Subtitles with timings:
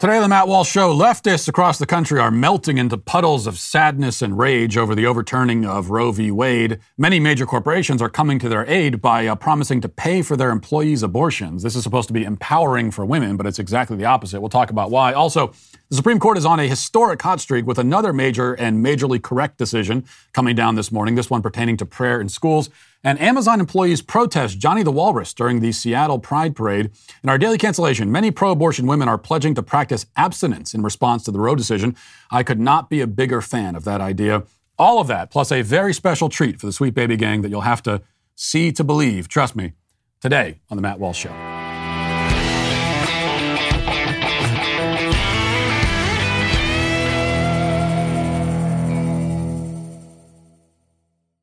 [0.00, 3.58] Today on the Matt Walsh Show, leftists across the country are melting into puddles of
[3.58, 6.30] sadness and rage over the overturning of Roe v.
[6.30, 6.78] Wade.
[6.96, 10.52] Many major corporations are coming to their aid by uh, promising to pay for their
[10.52, 11.62] employees' abortions.
[11.62, 14.40] This is supposed to be empowering for women, but it's exactly the opposite.
[14.40, 15.12] We'll talk about why.
[15.12, 15.52] Also,
[15.90, 19.58] the Supreme Court is on a historic hot streak with another major and majorly correct
[19.58, 22.70] decision coming down this morning, this one pertaining to prayer in schools.
[23.02, 26.90] And Amazon employees protest Johnny the Walrus during the Seattle Pride Parade.
[27.22, 31.24] In our daily cancellation, many pro abortion women are pledging to practice abstinence in response
[31.24, 31.96] to the Roe decision.
[32.30, 34.44] I could not be a bigger fan of that idea.
[34.78, 37.62] All of that, plus a very special treat for the Sweet Baby Gang that you'll
[37.62, 38.02] have to
[38.34, 39.72] see to believe, trust me,
[40.20, 41.59] today on The Matt Walsh Show.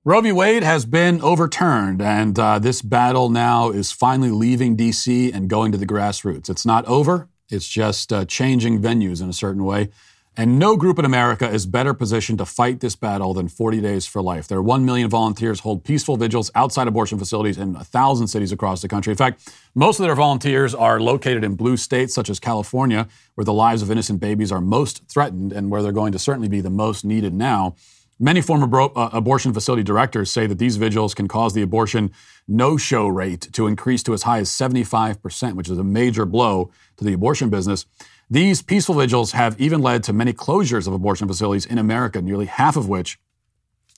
[0.08, 0.32] Roe v.
[0.32, 5.34] Wade has been overturned, and uh, this battle now is finally leaving D.C.
[5.34, 6.50] and going to the grassroots.
[6.50, 9.90] It's not over, it's just uh, changing venues in a certain way.
[10.38, 14.08] And no group in America is better positioned to fight this battle than 40 Days
[14.08, 14.48] for Life.
[14.48, 18.88] Their 1 million volunteers hold peaceful vigils outside abortion facilities in 1,000 cities across the
[18.88, 19.12] country.
[19.12, 23.44] In fact, most of their volunteers are located in blue states such as California, where
[23.44, 26.62] the lives of innocent babies are most threatened and where they're going to certainly be
[26.62, 27.76] the most needed now.
[28.20, 32.12] Many former bro- uh, abortion facility directors say that these vigils can cause the abortion
[32.48, 36.72] no show rate to increase to as high as 75%, which is a major blow
[36.98, 37.86] to the abortion business.
[38.30, 42.48] These peaceful vigils have even led to many closures of abortion facilities in America, nearly
[42.48, 43.20] half of which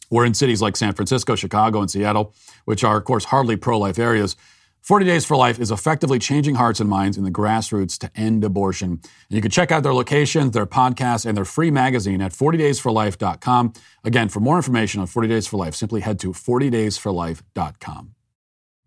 [0.09, 2.34] were in cities like San Francisco, Chicago, and Seattle,
[2.66, 4.36] which are, of course, hardly pro life areas.
[4.81, 8.44] 40 Days for Life is effectively changing hearts and minds in the grassroots to end
[8.44, 8.91] abortion.
[8.91, 13.73] And you can check out their locations, their podcasts, and their free magazine at 40daysforlife.com.
[14.03, 18.16] Again, for more information on 40 Days for Life, simply head to 40daysforlife.com.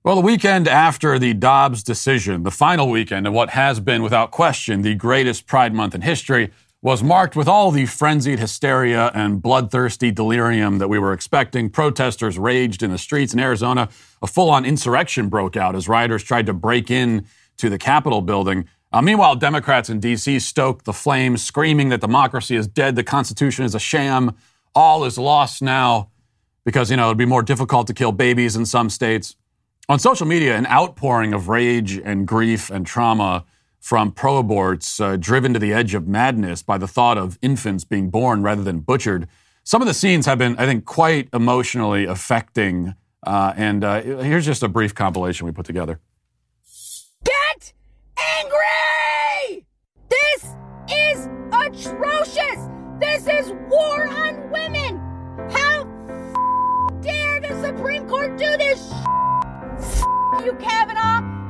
[0.05, 4.33] Well, the weekend after the Dobbs decision, the final weekend of what has been, without
[4.33, 6.51] question, the greatest Pride Month in history,
[6.83, 11.71] was marked with all the frenzied hysteria and bloodthirsty delirium that we were expecting.
[11.71, 13.89] Protesters raged in the streets in Arizona.
[14.21, 17.25] A full on insurrection broke out as rioters tried to break in
[17.59, 18.69] to the Capitol building.
[18.93, 20.41] Uh, meanwhile, Democrats in D.C.
[20.41, 24.37] stoked the flames, screaming that democracy is dead, the Constitution is a sham,
[24.75, 26.11] all is lost now
[26.65, 29.37] because, you know, it'd be more difficult to kill babies in some states.
[29.89, 33.45] On social media, an outpouring of rage and grief and trauma
[33.83, 37.85] from pro aborts uh, driven to the edge of madness by the thought of infants
[37.85, 39.27] being born rather than butchered.
[39.65, 42.95] Some of the scenes have been, I think, quite emotionally affecting.
[43.25, 45.99] Uh, and uh, here's just a brief compilation we put together.
[47.25, 47.73] Get
[48.17, 49.67] angry!
[50.09, 50.55] This
[50.89, 52.69] is atrocious!
[53.01, 54.99] This is war on women!
[55.51, 55.85] How
[57.01, 58.93] dare the Supreme Court do this?
[60.45, 61.42] you, Kavanaugh!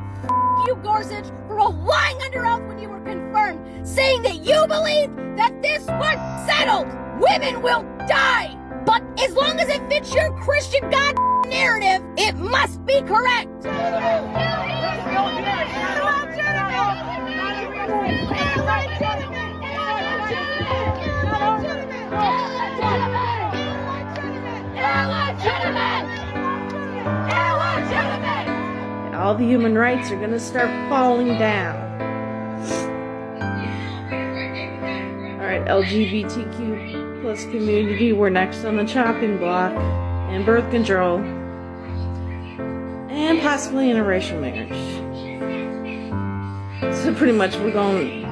[0.67, 5.63] You, Gorsuch, for lying under oath when you were confirmed, saying that you believe that
[5.63, 6.89] this was settled.
[7.21, 8.59] Women will die.
[8.85, 11.15] But as long as it fits your Christian God
[11.49, 13.49] narrative, it must be correct.
[29.15, 31.77] All the human rights are going to start falling down.
[35.41, 41.19] All right, LGBTQ plus community, we're next on the chopping block, and birth control,
[43.11, 44.73] and possibly interracial marriage.
[46.97, 48.23] So pretty much we're going.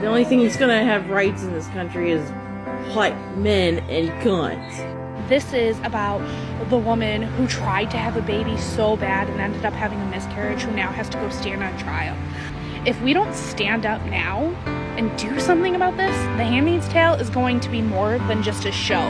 [0.00, 2.28] The only thing that's going to have rights in this country is
[2.94, 5.01] white men and guns.
[5.32, 6.20] This is about
[6.68, 10.04] the woman who tried to have a baby so bad and ended up having a
[10.10, 12.14] miscarriage, who now has to go stand on trial.
[12.86, 14.44] If we don't stand up now
[14.98, 18.66] and do something about this, The Handmaid's Tale is going to be more than just
[18.66, 19.08] a show.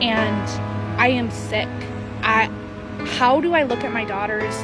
[0.00, 0.48] And
[1.00, 1.68] I am sick.
[2.22, 2.44] I,
[3.18, 4.54] how do I look at my daughters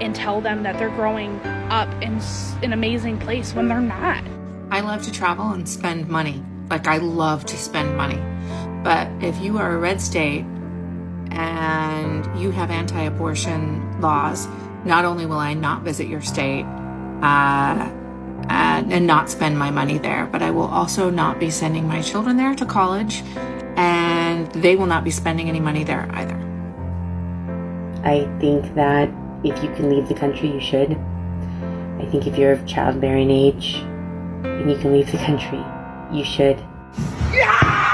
[0.00, 1.38] and tell them that they're growing
[1.70, 2.20] up in
[2.64, 4.24] an amazing place when they're not?
[4.72, 6.42] I love to travel and spend money.
[6.68, 8.20] Like, I love to spend money.
[8.82, 10.44] But if you are a red state
[11.32, 14.48] and you have anti abortion laws,
[14.84, 16.64] not only will I not visit your state
[17.22, 17.90] uh,
[18.48, 22.00] and, and not spend my money there, but I will also not be sending my
[22.00, 23.22] children there to college
[23.76, 26.36] and they will not be spending any money there either.
[28.02, 29.10] I think that
[29.44, 30.92] if you can leave the country, you should.
[30.92, 33.76] I think if you're of childbearing age
[34.44, 35.62] and you can leave the country,
[36.10, 36.58] you should.
[37.30, 37.89] Yeah!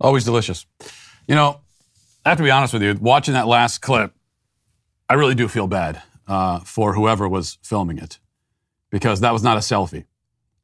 [0.00, 0.66] Always delicious.
[1.26, 1.60] You know,
[2.24, 4.12] I have to be honest with you, watching that last clip,
[5.08, 8.18] I really do feel bad uh, for whoever was filming it
[8.90, 10.04] because that was not a selfie.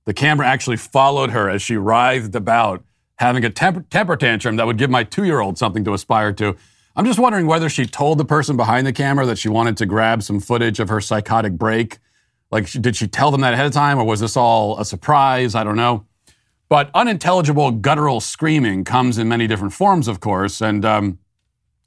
[0.05, 2.85] The camera actually followed her as she writhed about
[3.17, 6.33] having a temper, temper tantrum that would give my two year old something to aspire
[6.35, 6.57] to.
[6.95, 9.87] I'm just wondering whether she told the person behind the camera that she wanted to
[9.87, 11.99] grab some footage of her psychotic break.
[12.51, 15.55] Like, did she tell them that ahead of time, or was this all a surprise?
[15.55, 16.07] I don't know.
[16.69, 20.61] But unintelligible guttural screaming comes in many different forms, of course.
[20.61, 21.19] And um,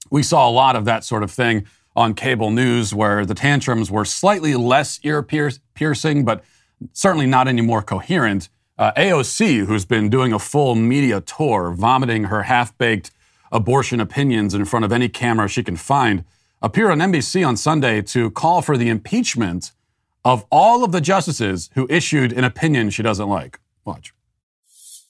[0.10, 1.66] we saw a lot of that sort of thing
[1.96, 6.44] on cable news where the tantrums were slightly less ear piercing, but
[6.94, 8.48] certainly not any more coherent.
[8.78, 13.12] Uh, AOC, who's been doing a full media tour, vomiting her half baked
[13.52, 16.24] abortion opinions in front of any camera she can find,
[16.62, 19.74] appeared on NBC on Sunday to call for the impeachment
[20.24, 23.60] of all of the justices who issued an opinion she doesn't like.
[23.84, 24.14] Watch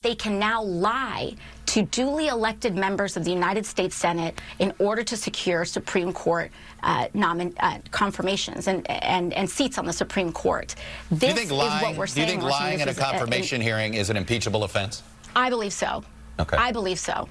[0.01, 1.35] they can now lie
[1.65, 6.51] to duly elected members of the United States Senate in order to secure Supreme Court
[6.83, 10.73] uh, nomin- uh, confirmations and, and, and seats on the Supreme Court.
[11.11, 12.27] This is what we're saying.
[12.27, 15.03] Do you think lying at a confirmation a, hearing is an impeachable offense?
[15.35, 16.01] I believe so.
[16.39, 16.55] Okay.
[16.55, 17.27] I believe so.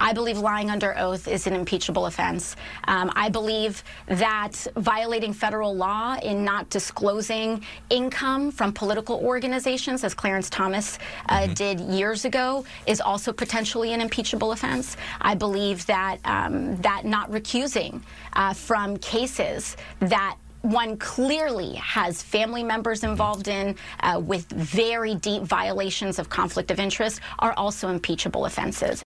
[0.00, 2.56] I believe lying under oath is an impeachable offense.
[2.88, 10.14] Um, I believe that violating federal law in not disclosing income from political organizations, as
[10.14, 10.98] Clarence Thomas
[11.28, 11.52] uh, mm-hmm.
[11.52, 14.96] did years ago, is also potentially an impeachable offense.
[15.20, 18.00] I believe that um, that not recusing
[18.32, 25.42] uh, from cases that one clearly has family members involved in uh, with very deep
[25.42, 29.02] violations of conflict of interest are also impeachable offenses.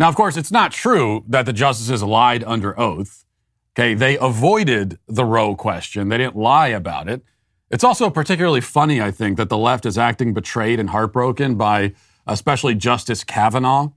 [0.00, 3.26] Now, of course, it's not true that the justices lied under oath.
[3.74, 6.08] Okay, they avoided the Roe question.
[6.08, 7.22] They didn't lie about it.
[7.70, 11.92] It's also particularly funny, I think, that the left is acting betrayed and heartbroken by
[12.26, 13.90] especially Justice Kavanaugh,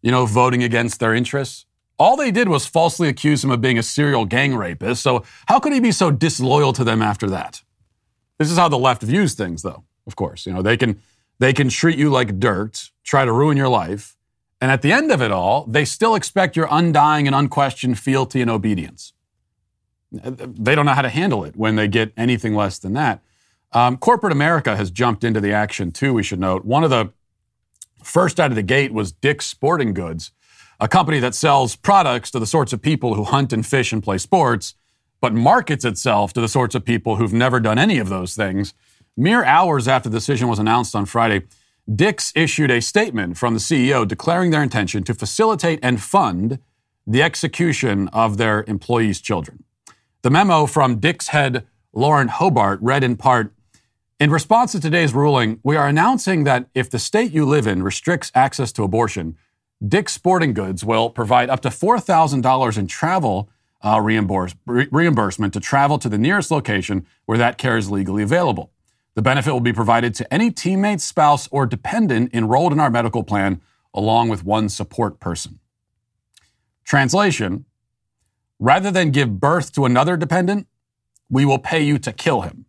[0.00, 1.66] you know, voting against their interests.
[1.98, 5.02] All they did was falsely accuse him of being a serial gang rapist.
[5.02, 7.62] So, how could he be so disloyal to them after that?
[8.38, 10.46] This is how the left views things, though, of course.
[10.46, 10.98] You know, they can,
[11.40, 14.16] they can treat you like dirt, try to ruin your life,
[14.62, 18.40] and at the end of it all, they still expect your undying and unquestioned fealty
[18.40, 19.12] and obedience.
[20.12, 23.24] They don't know how to handle it when they get anything less than that.
[23.72, 26.64] Um, corporate America has jumped into the action too, we should note.
[26.64, 27.12] One of the
[28.04, 30.30] first out of the gate was Dick's Sporting Goods,
[30.78, 34.00] a company that sells products to the sorts of people who hunt and fish and
[34.00, 34.74] play sports,
[35.20, 38.74] but markets itself to the sorts of people who've never done any of those things.
[39.16, 41.46] Mere hours after the decision was announced on Friday,
[41.90, 46.60] Dick's issued a statement from the CEO declaring their intention to facilitate and fund
[47.06, 49.64] the execution of their employees' children.
[50.22, 53.52] The memo from Dick's head Lauren Hobart read in part
[54.20, 57.82] In response to today's ruling, we are announcing that if the state you live in
[57.82, 59.36] restricts access to abortion,
[59.86, 63.50] Dick's Sporting Goods will provide up to $4,000 in travel
[63.84, 68.22] uh, reimburse, re- reimbursement to travel to the nearest location where that care is legally
[68.22, 68.70] available.
[69.14, 73.22] The benefit will be provided to any teammate, spouse, or dependent enrolled in our medical
[73.22, 73.60] plan,
[73.92, 75.58] along with one support person.
[76.84, 77.66] Translation
[78.58, 80.68] Rather than give birth to another dependent,
[81.28, 82.64] we will pay you to kill him.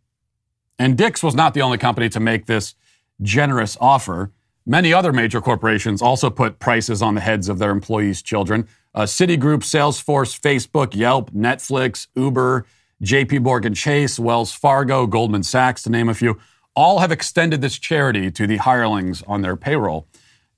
[0.80, 2.74] And Dick's was not the only company to make this
[3.22, 4.32] generous offer.
[4.66, 8.68] Many other major corporations also put prices on the heads of their employees' children.
[8.96, 12.66] Uh, Citigroup, Salesforce, Facebook, Yelp, Netflix, Uber,
[13.04, 16.40] JP Morgan Chase, Wells Fargo, Goldman Sachs, to name a few,
[16.74, 20.08] all have extended this charity to the hirelings on their payroll.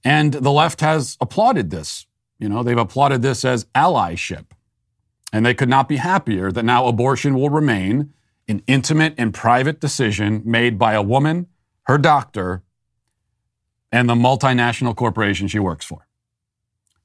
[0.03, 2.05] And the left has applauded this.
[2.37, 4.45] You know, they've applauded this as allyship.
[5.33, 8.13] And they could not be happier that now abortion will remain
[8.47, 11.47] an intimate and private decision made by a woman,
[11.83, 12.61] her doctor,
[13.91, 16.07] and the multinational corporation she works for.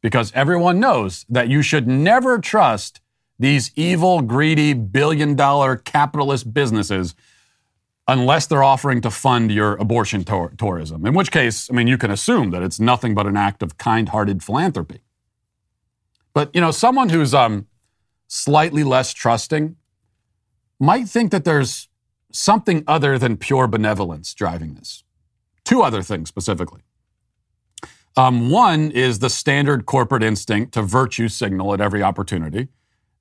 [0.02, 3.00] Because everyone knows that you should never trust
[3.40, 7.14] these evil, greedy, billion dollar capitalist businesses
[8.06, 11.06] unless they're offering to fund your abortion tor- tourism.
[11.06, 13.78] In which case, I mean, you can assume that it's nothing but an act of
[13.78, 15.00] kind hearted philanthropy.
[16.35, 17.66] But, you know, someone who's um,
[18.28, 19.76] slightly less trusting
[20.78, 21.88] might think that there's
[22.32, 25.02] something other than pure benevolence driving this.
[25.64, 26.82] Two other things specifically.
[28.16, 32.68] Um, one is the standard corporate instinct to virtue signal at every opportunity.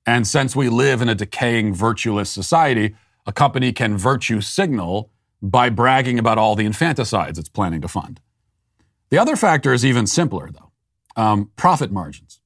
[0.06, 2.94] And since we live in a decaying virtueless society,
[3.26, 5.10] a company can virtue signal
[5.42, 8.20] by bragging about all the infanticides it's planning to fund.
[9.10, 10.70] The other factor is even simpler, though
[11.16, 12.40] um, profit margins.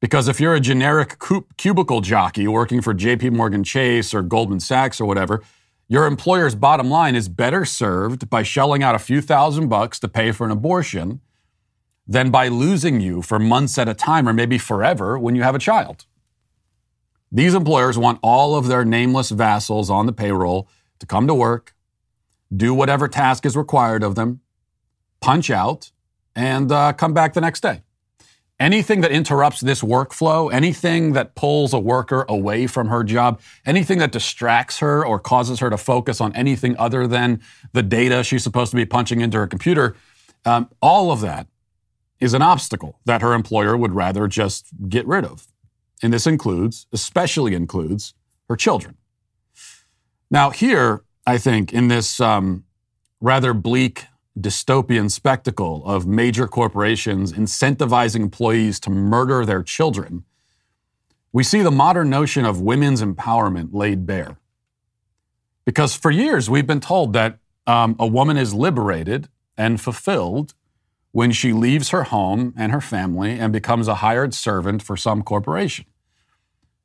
[0.00, 1.16] Because if you're a generic
[1.56, 5.42] cubicle jockey working for JP Morgan Chase or Goldman Sachs or whatever,
[5.88, 10.08] your employer's bottom line is better served by shelling out a few thousand bucks to
[10.08, 11.20] pay for an abortion
[12.06, 15.54] than by losing you for months at a time or maybe forever when you have
[15.54, 16.06] a child.
[17.34, 21.74] These employers want all of their nameless vassals on the payroll to come to work,
[22.54, 24.40] do whatever task is required of them,
[25.22, 25.92] punch out,
[26.36, 27.82] and uh, come back the next day.
[28.60, 33.98] Anything that interrupts this workflow, anything that pulls a worker away from her job, anything
[33.98, 37.40] that distracts her or causes her to focus on anything other than
[37.72, 39.96] the data she's supposed to be punching into her computer,
[40.44, 41.46] um, all of that
[42.20, 45.48] is an obstacle that her employer would rather just get rid of.
[46.02, 48.14] And this includes, especially includes,
[48.48, 48.96] her children.
[50.30, 52.64] Now, here, I think, in this um,
[53.20, 54.06] rather bleak
[54.38, 60.24] dystopian spectacle of major corporations incentivizing employees to murder their children,
[61.32, 64.38] we see the modern notion of women's empowerment laid bare.
[65.64, 70.54] Because for years we've been told that um, a woman is liberated and fulfilled
[71.12, 75.22] when she leaves her home and her family and becomes a hired servant for some
[75.22, 75.84] corporation.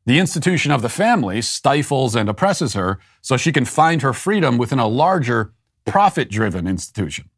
[0.07, 4.57] The institution of the family stifles and oppresses her so she can find her freedom
[4.57, 5.51] within a larger,
[5.85, 7.29] profit driven institution.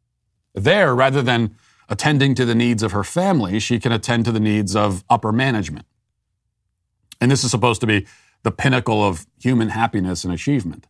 [0.54, 1.56] There, rather than
[1.90, 5.32] attending to the needs of her family, she can attend to the needs of upper
[5.32, 5.88] management.
[7.20, 8.06] And this is supposed to be
[8.44, 10.86] the pinnacle of human happiness and achievement,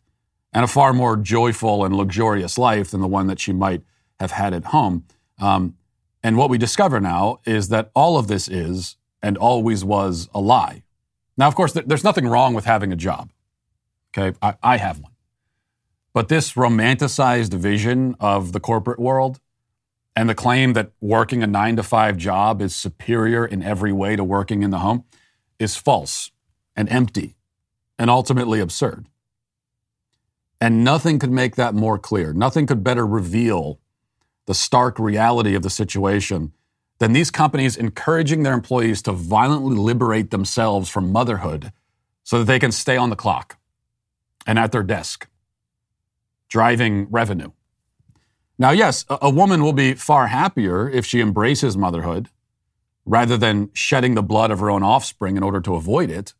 [0.52, 3.80] and a far more joyful and luxurious life than the one that she might
[4.18, 5.06] have had at home.
[5.40, 5.76] Um,
[6.22, 10.42] and what we discover now is that all of this is and always was a
[10.42, 10.82] lie.
[11.40, 13.32] Now, of course, there's nothing wrong with having a job.
[14.12, 15.12] Okay, I, I have one.
[16.12, 19.40] But this romanticized vision of the corporate world
[20.14, 24.16] and the claim that working a nine to five job is superior in every way
[24.16, 25.04] to working in the home
[25.58, 26.30] is false
[26.76, 27.36] and empty
[27.98, 29.06] and ultimately absurd.
[30.60, 32.34] And nothing could make that more clear.
[32.34, 33.80] Nothing could better reveal
[34.44, 36.52] the stark reality of the situation
[37.00, 41.72] than these companies encouraging their employees to violently liberate themselves from motherhood
[42.22, 43.56] so that they can stay on the clock
[44.46, 45.26] and at their desk,
[46.48, 47.50] driving revenue.
[48.58, 52.28] Now, yes, a woman will be far happier if she embraces motherhood
[53.06, 56.34] rather than shedding the blood of her own offspring in order to avoid it.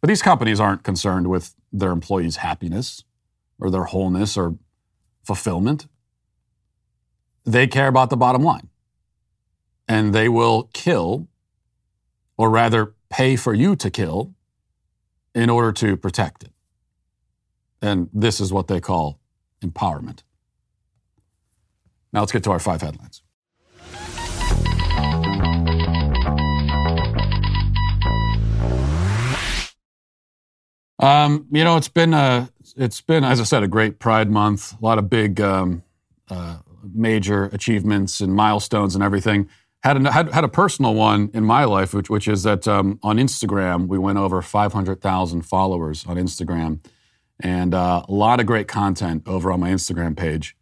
[0.00, 3.04] But these companies aren't concerned with their employees' happiness
[3.60, 4.56] or their wholeness or
[5.22, 5.86] fulfillment.
[7.44, 8.70] They care about the bottom line.
[9.88, 11.28] And they will kill,
[12.36, 14.34] or rather, pay for you to kill
[15.34, 16.52] in order to protect it.
[17.80, 19.18] And this is what they call
[19.62, 20.22] empowerment.
[22.12, 23.22] Now let's get to our five headlines.
[31.00, 34.74] Um, you know, it's been a, it's been, as I said, a great Pride Month.
[34.80, 35.82] A lot of big, um,
[36.28, 39.48] uh, major achievements and milestones and everything.
[39.84, 42.98] Had a, had, had a personal one in my life, which, which is that um,
[43.02, 46.80] on Instagram we went over 500,000 followers on Instagram,
[47.40, 50.56] and uh, a lot of great content over on my Instagram page.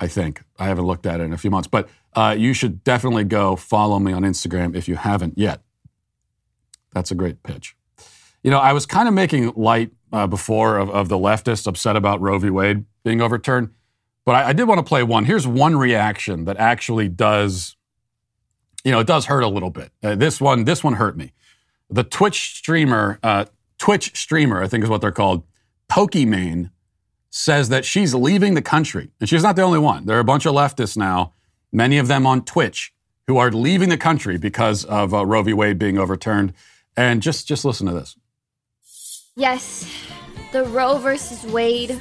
[0.00, 0.42] I think.
[0.58, 3.54] I haven't looked at it in a few months, but uh, you should definitely go
[3.54, 5.60] follow me on Instagram if you haven't yet.
[6.92, 7.76] That's a great pitch.
[8.42, 11.94] You know, I was kind of making light uh, before of, of, the leftists upset
[11.94, 12.50] about Roe v.
[12.50, 13.70] Wade being overturned,
[14.24, 15.26] but I, I did want to play one.
[15.26, 17.76] Here's one reaction that actually does,
[18.84, 19.92] you know, it does hurt a little bit.
[20.02, 21.32] Uh, this one, this one hurt me.
[21.88, 23.46] The Twitch streamer, uh,
[23.78, 25.44] Twitch streamer, I think is what they're called,
[25.90, 26.70] Pokimane
[27.30, 29.10] says that she's leaving the country.
[29.20, 30.06] And she's not the only one.
[30.06, 31.32] There are a bunch of leftists now,
[31.72, 32.92] many of them on Twitch,
[33.26, 35.52] who are leaving the country because of uh, Roe v.
[35.52, 36.52] Wade being overturned.
[36.96, 38.16] And just, just listen to this.
[39.36, 39.88] Yes,
[40.52, 42.00] the Roe versus Wade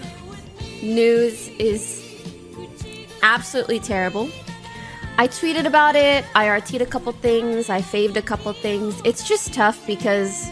[0.81, 2.03] news is
[3.21, 4.29] absolutely terrible.
[5.19, 9.01] I tweeted about it, I RT'd a couple things, I faved a couple things.
[9.03, 10.49] It's just tough because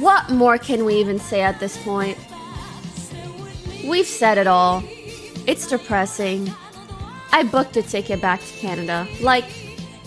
[0.00, 2.16] What more can we even say at this point?
[3.84, 4.82] We've said it all.
[5.46, 6.50] It's depressing.
[7.32, 9.06] I booked a ticket back to Canada.
[9.20, 9.44] Like,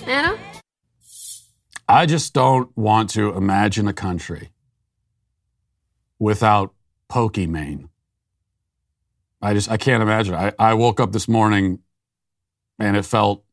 [0.07, 0.35] Anna?
[1.87, 4.49] I just don't want to imagine a country
[6.17, 6.73] without
[7.07, 7.89] Pokimane.
[9.41, 10.35] I just I can't imagine.
[10.35, 11.79] I, I woke up this morning
[12.77, 13.43] and it felt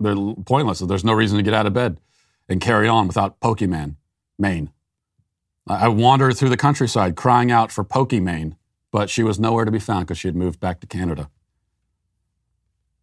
[0.00, 0.80] pointless.
[0.80, 1.98] There's no reason to get out of bed
[2.48, 3.96] and carry on without Pokimane,
[4.38, 4.70] Maine.
[5.66, 8.56] I wandered through the countryside crying out for Pokimane,
[8.92, 11.28] but she was nowhere to be found because she had moved back to Canada,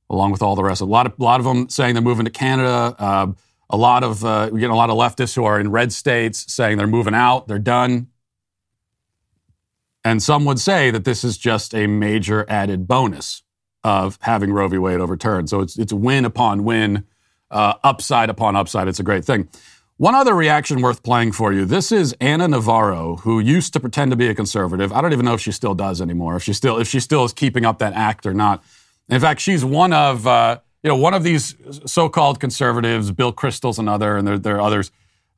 [0.09, 0.79] along with all the rest.
[0.79, 2.95] A lot of, a lot of them saying they're moving to Canada.
[2.97, 3.27] Uh,
[3.69, 6.53] a lot of uh, we get a lot of leftists who are in red states
[6.53, 8.07] saying they're moving out, they're done.
[10.03, 13.43] And some would say that this is just a major added bonus
[13.83, 14.77] of having Roe v.
[14.77, 15.49] Wade overturned.
[15.49, 17.05] So it's, it's win upon win,
[17.51, 18.87] uh, upside upon upside.
[18.87, 19.47] It's a great thing.
[19.97, 21.65] One other reaction worth playing for you.
[21.65, 24.91] This is Ana Navarro, who used to pretend to be a conservative.
[24.91, 26.35] I don't even know if she still does anymore.
[26.35, 28.63] If she still if she still is keeping up that act or not.
[29.07, 31.55] In fact, she's one of uh, you know one of these
[31.85, 34.91] so-called conservatives, Bill Kristol's another, and there, there are others.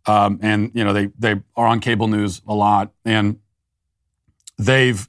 [0.05, 3.39] Um, and you know they they are on cable news a lot, and
[4.57, 5.07] they've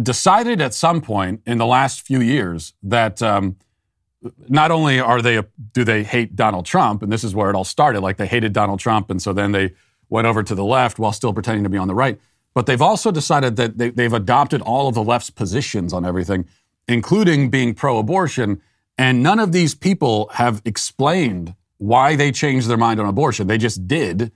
[0.00, 3.56] decided at some point in the last few years that um,
[4.48, 5.42] not only are they
[5.72, 8.52] do they hate Donald Trump, and this is where it all started, like they hated
[8.52, 9.74] Donald Trump, and so then they
[10.08, 12.18] went over to the left while still pretending to be on the right.
[12.54, 16.46] But they've also decided that they, they've adopted all of the left's positions on everything,
[16.88, 18.60] including being pro-abortion.
[18.96, 23.46] And none of these people have explained why they changed their mind on abortion.
[23.46, 24.32] They just did,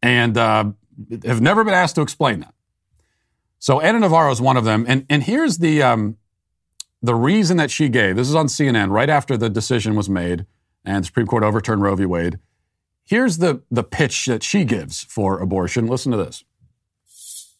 [0.00, 0.70] and uh,
[1.24, 2.54] have never been asked to explain that.
[3.60, 6.16] So Ana Navarro is one of them, and and here's the um,
[7.02, 8.16] the reason that she gave.
[8.16, 10.46] This is on CNN right after the decision was made,
[10.82, 12.06] and the Supreme Court overturned Roe v.
[12.06, 12.38] Wade.
[13.04, 15.86] Here's the the pitch that she gives for abortion.
[15.86, 16.42] Listen to this.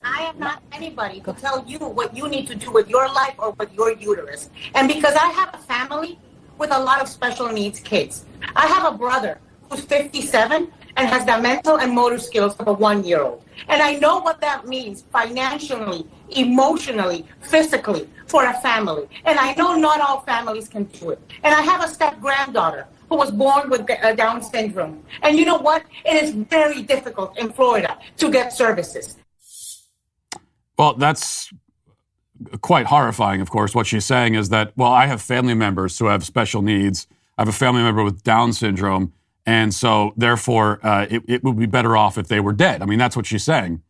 [0.02, 3.34] I am not anybody to tell you what you need to do with your life
[3.36, 4.48] or with your uterus.
[4.74, 6.18] And because I have a family
[6.56, 8.24] with a lot of special needs kids,
[8.56, 9.38] I have a brother
[9.68, 13.44] who's 57 and has the mental and motor skills of a one year old.
[13.68, 19.08] And I know what that means financially, emotionally, physically for a family.
[19.24, 21.20] And I know not all families can do it.
[21.42, 25.04] And I have a step granddaughter who was born with uh, Down syndrome.
[25.22, 25.84] And you know what?
[26.04, 29.16] It is very difficult in Florida to get services.
[30.78, 31.50] Well, that's
[32.62, 33.74] quite horrifying, of course.
[33.74, 37.06] What she's saying is that, well, I have family members who have special needs.
[37.36, 39.12] I have a family member with Down syndrome.
[39.50, 42.82] And so, therefore, uh, it, it, would be better off if they were dead.
[42.82, 43.82] I mean, that's what she's saying.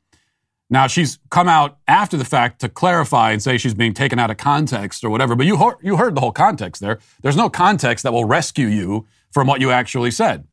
[0.70, 4.30] Now, she's come out after the fact to clarify and say she's being taken out
[4.30, 6.98] of context or whatever, but you, ho- you heard the whole context there.
[7.20, 10.48] There's no context that will rescue you from what you actually said.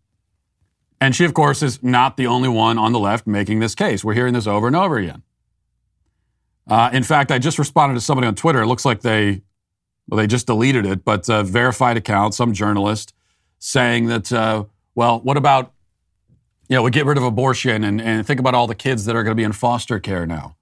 [1.00, 4.04] And she, of course, is not the only one on the left making this case.
[4.04, 5.24] We're hearing this over and over again.
[6.68, 8.62] Uh, in fact, I just responded to somebody on Twitter.
[8.62, 9.42] It looks like they,
[10.10, 13.14] well, they just deleted it, but a verified account, some journalist
[13.58, 14.66] saying that, uh,
[14.98, 15.74] well, what about,
[16.68, 19.16] you know, we get rid of abortion and, and think about all the kids that
[19.16, 20.56] are going to be in foster care now.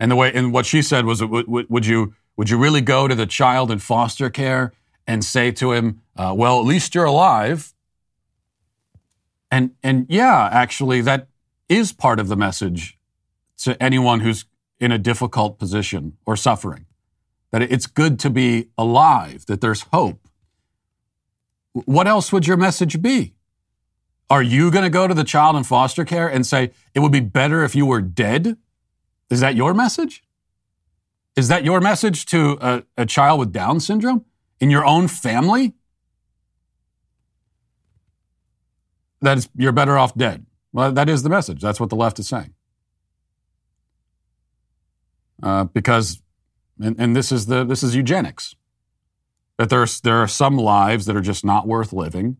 [0.00, 3.06] And the way, and what she said was, would, would you, would you really go
[3.06, 4.72] to the child in foster care
[5.06, 7.72] and say to him, uh, well, at least you're alive?
[9.52, 11.28] And, and yeah, actually, that
[11.68, 12.98] is part of the message
[13.58, 14.46] to anyone who's
[14.80, 16.86] in a difficult position or suffering.
[17.52, 20.25] That it's good to be alive, that there's hope
[21.84, 23.34] what else would your message be?
[24.30, 27.12] Are you going to go to the child in foster care and say, it would
[27.12, 28.56] be better if you were dead?
[29.30, 30.24] Is that your message?
[31.36, 34.24] Is that your message to a, a child with Down syndrome
[34.58, 35.74] in your own family?
[39.20, 40.46] That is, you're better off dead.
[40.72, 41.60] Well, that is the message.
[41.60, 42.54] That's what the left is saying.
[45.42, 46.22] Uh, because,
[46.80, 48.56] and, and this is the this is eugenics
[49.58, 52.36] that there's, there are some lives that are just not worth living.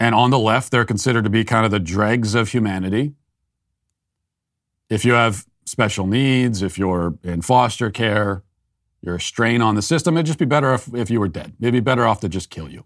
[0.00, 3.14] And on the left, they're considered to be kind of the dregs of humanity.
[4.88, 8.42] If you have special needs, if you're in foster care,
[9.02, 11.54] you're a strain on the system, it'd just be better if, if you were dead.
[11.60, 12.84] It'd be better off to just kill you.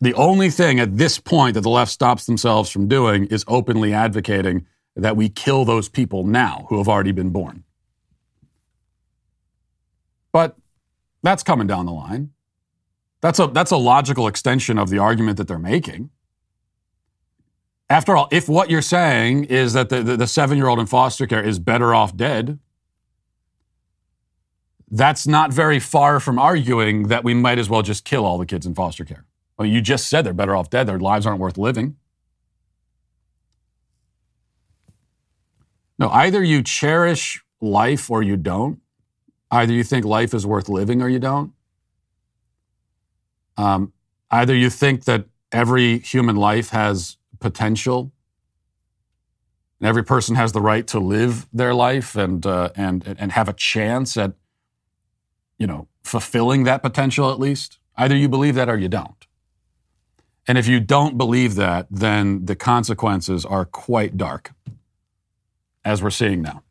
[0.00, 3.92] The only thing at this point that the left stops themselves from doing is openly
[3.92, 7.64] advocating that we kill those people now who have already been born.
[10.32, 10.56] But
[11.22, 12.30] that's coming down the line.
[13.20, 16.10] That's a, that's a logical extension of the argument that they're making.
[17.90, 20.86] After all, if what you're saying is that the, the, the seven year old in
[20.86, 22.58] foster care is better off dead,
[24.90, 28.46] that's not very far from arguing that we might as well just kill all the
[28.46, 29.24] kids in foster care.
[29.58, 31.96] Well, you just said they're better off dead, their lives aren't worth living.
[35.98, 38.80] No, either you cherish life or you don't.
[39.50, 41.52] Either you think life is worth living or you don't.
[43.56, 43.92] Um,
[44.30, 48.12] either you think that every human life has potential
[49.80, 53.48] and every person has the right to live their life and, uh, and, and have
[53.48, 54.32] a chance at,
[55.58, 57.78] you know, fulfilling that potential at least.
[57.96, 59.26] Either you believe that or you don't.
[60.46, 64.52] And if you don't believe that, then the consequences are quite dark,
[65.84, 66.62] as we're seeing now.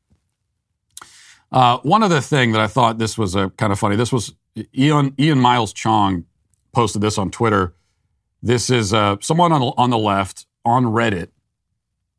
[1.52, 3.96] Uh, one other thing that I thought this was a kind of funny.
[3.96, 4.34] This was
[4.78, 6.26] Ian, Ian Miles Cheong
[6.74, 7.74] posted this on Twitter.
[8.42, 11.30] This is uh, someone on, on the left on Reddit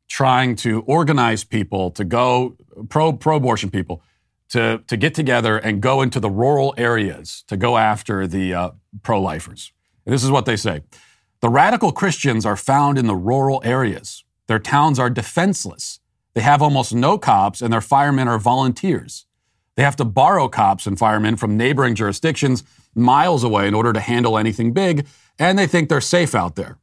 [0.08, 2.56] trying to organize people to go
[2.88, 4.02] pro pro abortion people
[4.48, 8.70] to, to get together and go into the rural areas to go after the uh,
[9.02, 9.72] pro lifers.
[10.04, 10.82] This is what they say
[11.40, 14.24] The radical Christians are found in the rural areas.
[14.48, 15.99] Their towns are defenseless.
[16.34, 19.26] They have almost no cops, and their firemen are volunteers.
[19.76, 22.64] They have to borrow cops and firemen from neighboring jurisdictions
[22.94, 25.06] miles away in order to handle anything big,
[25.38, 26.78] and they think they're safe out there.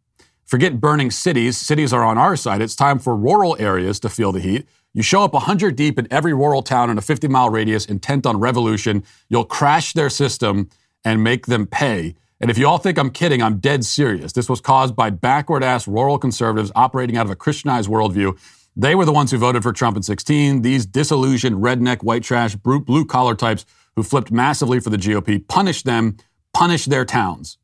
[0.45, 1.57] Forget burning cities.
[1.57, 2.61] Cities are on our side.
[2.61, 4.65] It's time for rural areas to feel the heat.
[4.93, 8.25] You show up 100 deep in every rural town in a 50 mile radius intent
[8.25, 9.03] on revolution.
[9.29, 10.69] You'll crash their system
[11.03, 12.15] and make them pay.
[12.39, 14.31] And if you all think I'm kidding, I'm dead serious.
[14.31, 18.37] This was caused by backward ass rural conservatives operating out of a Christianized worldview.
[18.79, 20.61] They were the ones who voted for Trump in 16.
[20.61, 25.81] These disillusioned, redneck, white trash, blue collar types who flipped massively for the GOP, punish
[25.81, 26.17] them,
[26.53, 27.57] punish their towns.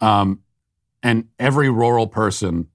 [0.00, 0.40] Um,
[1.00, 2.66] and every rural person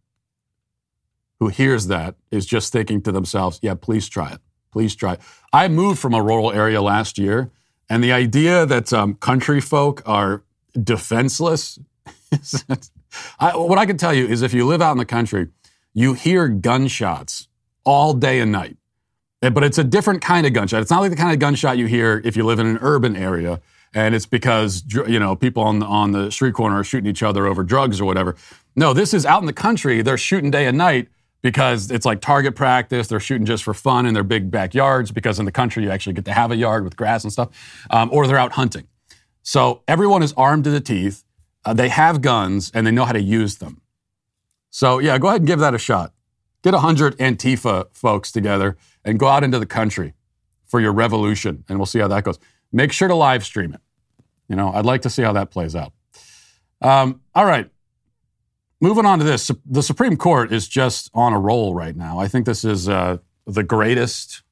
[1.42, 4.40] who hears that is just thinking to themselves, yeah, please try it.
[4.72, 5.20] Please try it.
[5.52, 7.52] I moved from a rural area last year,
[7.90, 10.44] and the idea that um, country folk are
[10.82, 11.80] defenseless,
[13.40, 15.48] I, what I can tell you is if you live out in the country,
[15.98, 17.48] you hear gunshots
[17.84, 18.78] all day and night.
[19.42, 20.84] But it's a different kind of gunshot.
[20.84, 23.16] It's not like the kind of gunshot you hear if you live in an urban
[23.16, 23.62] area
[23.96, 27.24] and it's because you know people on the, on the street corner are shooting each
[27.24, 28.36] other over drugs or whatever.
[28.76, 30.04] No, this is out in the country.
[30.04, 31.08] They're shooting day and night
[31.42, 33.08] because it's like target practice.
[33.08, 36.14] They're shooting just for fun in their big backyards because in the country you actually
[36.14, 37.50] get to have a yard with grass and stuff,
[37.90, 38.88] um, or they're out hunting.
[39.42, 41.24] So everyone is armed to the teeth.
[41.66, 43.82] Uh, they have guns and they know how to use them.
[44.70, 46.14] So yeah, go ahead and give that a shot.
[46.64, 50.14] Get a hundred Antifa folks together and go out into the country
[50.66, 52.40] for your revolution, and we'll see how that goes.
[52.72, 53.82] Make sure to live stream it.
[54.50, 55.94] You know, I'd like to see how that plays out.
[56.82, 57.70] Um, all right.
[58.80, 62.20] Moving on to this, the Supreme Court is just on a roll right now.
[62.20, 64.44] I think this is uh, the greatest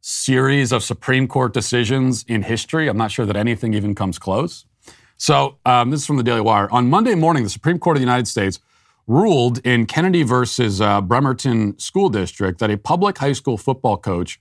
[0.00, 2.88] series of Supreme Court decisions in history.
[2.88, 4.66] I'm not sure that anything even comes close.
[5.16, 6.68] So, um, this is from the Daily Wire.
[6.72, 8.58] On Monday morning, the Supreme Court of the United States
[9.06, 14.40] ruled in Kennedy versus uh, Bremerton School District that a public high school football coach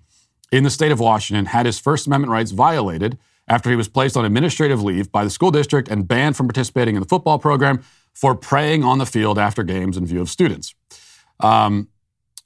[0.52, 4.16] in the state of Washington had his First Amendment rights violated after he was placed
[4.16, 7.84] on administrative leave by the school district and banned from participating in the football program
[8.14, 10.74] for praying on the field after games in view of students.
[11.40, 11.90] Um,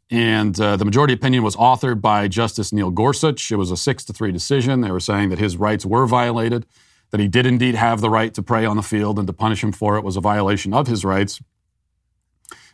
[0.09, 3.51] and uh, the majority opinion was authored by Justice Neil Gorsuch.
[3.51, 4.81] It was a six to three decision.
[4.81, 6.65] They were saying that his rights were violated,
[7.11, 9.61] that he did indeed have the right to pray on the field, and to punish
[9.61, 11.41] him for it was a violation of his rights.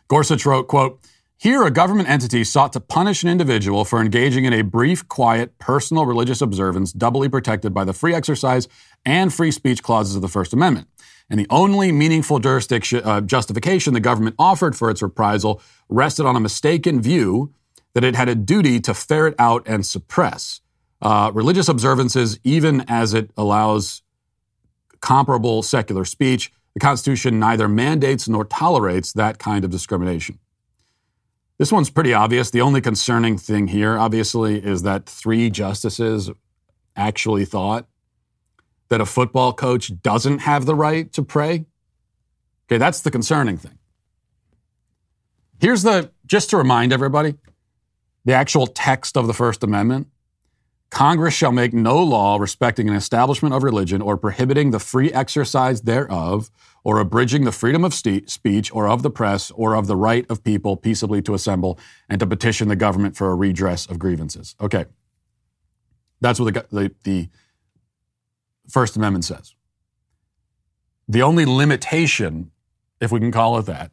[0.08, 1.00] Gorsuch wrote, quote,
[1.36, 5.58] here, a government entity sought to punish an individual for engaging in a brief, quiet,
[5.58, 8.66] personal religious observance doubly protected by the free exercise
[9.04, 10.88] and free speech clauses of the First Amendment.
[11.28, 16.40] And the only meaningful uh, justification the government offered for its reprisal rested on a
[16.40, 17.52] mistaken view
[17.94, 20.60] that it had a duty to ferret out and suppress
[21.02, 24.02] uh, religious observances, even as it allows
[25.00, 26.52] comparable secular speech.
[26.74, 30.38] The Constitution neither mandates nor tolerates that kind of discrimination.
[31.56, 32.50] This one's pretty obvious.
[32.50, 36.30] The only concerning thing here, obviously, is that three justices
[36.96, 37.86] actually thought
[38.88, 41.66] that a football coach doesn't have the right to pray.
[42.66, 43.78] Okay, that's the concerning thing.
[45.60, 47.36] Here's the, just to remind everybody,
[48.24, 50.08] the actual text of the First Amendment.
[50.94, 55.82] Congress shall make no law respecting an establishment of religion or prohibiting the free exercise
[55.82, 56.52] thereof
[56.84, 60.44] or abridging the freedom of speech or of the press or of the right of
[60.44, 64.54] people peaceably to assemble and to petition the government for a redress of grievances.
[64.60, 64.84] Okay.
[66.20, 67.28] That's what the, the, the
[68.70, 69.52] First Amendment says.
[71.08, 72.52] The only limitation,
[73.00, 73.90] if we can call it that,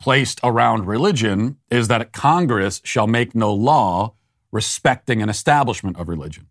[0.00, 4.14] placed around religion is that Congress shall make no law
[4.52, 6.46] respecting an establishment of religion.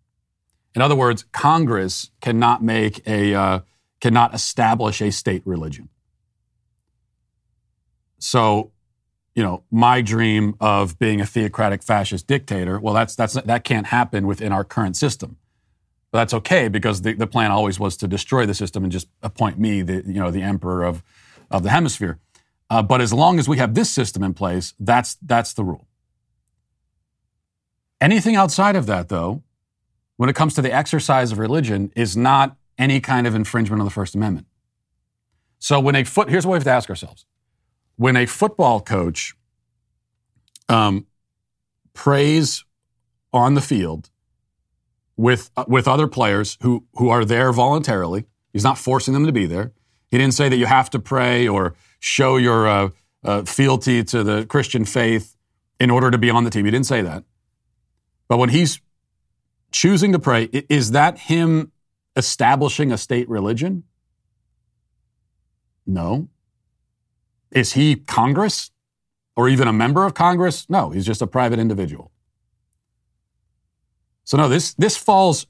[0.74, 3.60] In other words, Congress cannot make a uh,
[4.00, 5.88] cannot establish a state religion.
[8.18, 8.72] So,
[9.34, 13.86] you know, my dream of being a theocratic fascist dictator, well, that's, that's, that can't
[13.86, 15.36] happen within our current system.
[16.10, 19.08] But that's okay because the, the plan always was to destroy the system and just
[19.22, 21.02] appoint me, the, you know, the emperor of,
[21.50, 22.18] of the hemisphere.
[22.68, 25.86] Uh, but as long as we have this system in place, that's, that's the rule.
[28.02, 29.44] Anything outside of that, though,
[30.16, 33.86] when it comes to the exercise of religion, is not any kind of infringement of
[33.86, 34.48] the First Amendment.
[35.60, 37.24] So when a foot, here's what we have to ask ourselves:
[37.94, 39.36] when a football coach
[40.68, 41.06] um,
[41.92, 42.64] prays
[43.32, 44.10] on the field
[45.16, 49.32] with uh, with other players who who are there voluntarily, he's not forcing them to
[49.32, 49.70] be there.
[50.10, 52.88] He didn't say that you have to pray or show your uh,
[53.22, 55.36] uh, fealty to the Christian faith
[55.78, 56.64] in order to be on the team.
[56.64, 57.22] He didn't say that.
[58.32, 58.80] But when he's
[59.72, 61.70] choosing to pray, is that him
[62.16, 63.82] establishing a state religion?
[65.86, 66.30] No.
[67.50, 68.70] Is he Congress
[69.36, 70.64] or even a member of Congress?
[70.70, 72.10] No, he's just a private individual.
[74.24, 75.46] So, no, this, this falls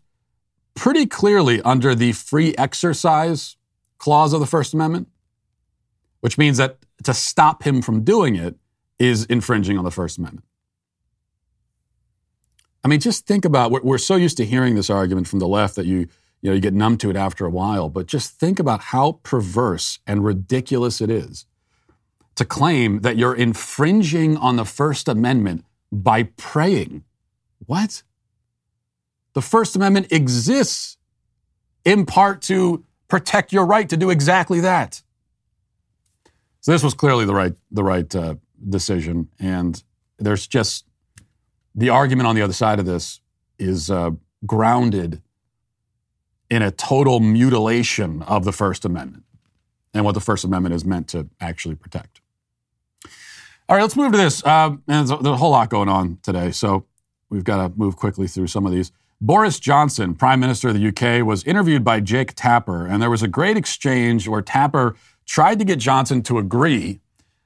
[0.75, 3.57] pretty clearly under the free exercise
[3.99, 5.07] clause of the First Amendment,
[6.19, 8.57] which means that to stop him from doing it
[8.99, 10.47] is infringing on the First Amendment.
[12.85, 15.49] I mean, just think about we're, we're so used to hearing this argument from the
[15.49, 16.09] left that you
[16.41, 17.89] you know you get numb to it after a while.
[17.89, 21.47] But just think about how perverse and ridiculous it is
[22.35, 27.05] to claim that you're infringing on the First Amendment by praying.
[27.67, 28.03] What?
[29.35, 30.97] The First Amendment exists
[31.85, 35.03] in part to protect your right to do exactly that.
[36.61, 38.37] So this was clearly the right the right uh,
[38.69, 39.83] decision, and
[40.19, 40.85] there's just
[41.75, 43.21] the argument on the other side of this
[43.59, 44.11] is uh,
[44.47, 45.23] grounded
[46.51, 49.25] in a total mutilation of the First Amendment
[49.95, 52.21] and what the First Amendment is meant to actually protect.
[53.69, 54.45] All right, let's move to this.
[54.45, 56.85] Uh, there's a, there's a whole lot going on today, so
[57.31, 58.93] we've got to move quickly through some of these.
[59.19, 63.23] Boris Johnson, Prime Minister of the UK, was interviewed by Jake Tapper, and there was
[63.23, 67.01] a great exchange where Tapper tried to get Johnson to agree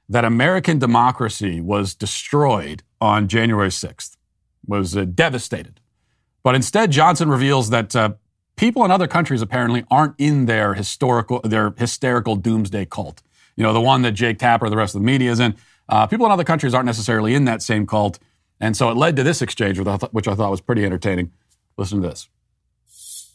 [0.09, 4.16] that American democracy was destroyed on January 6th,
[4.67, 5.79] was uh, devastated.
[6.43, 8.11] But instead, Johnson reveals that uh,
[8.55, 13.21] people in other countries apparently aren't in their historical, their hysterical doomsday cult.
[13.55, 15.55] You know, the one that Jake Tapper, the rest of the media is in.
[15.89, 18.19] Uh, people in other countries aren't necessarily in that same cult.
[18.59, 21.31] And so it led to this exchange, which I thought was pretty entertaining.
[21.77, 22.29] Listen to this.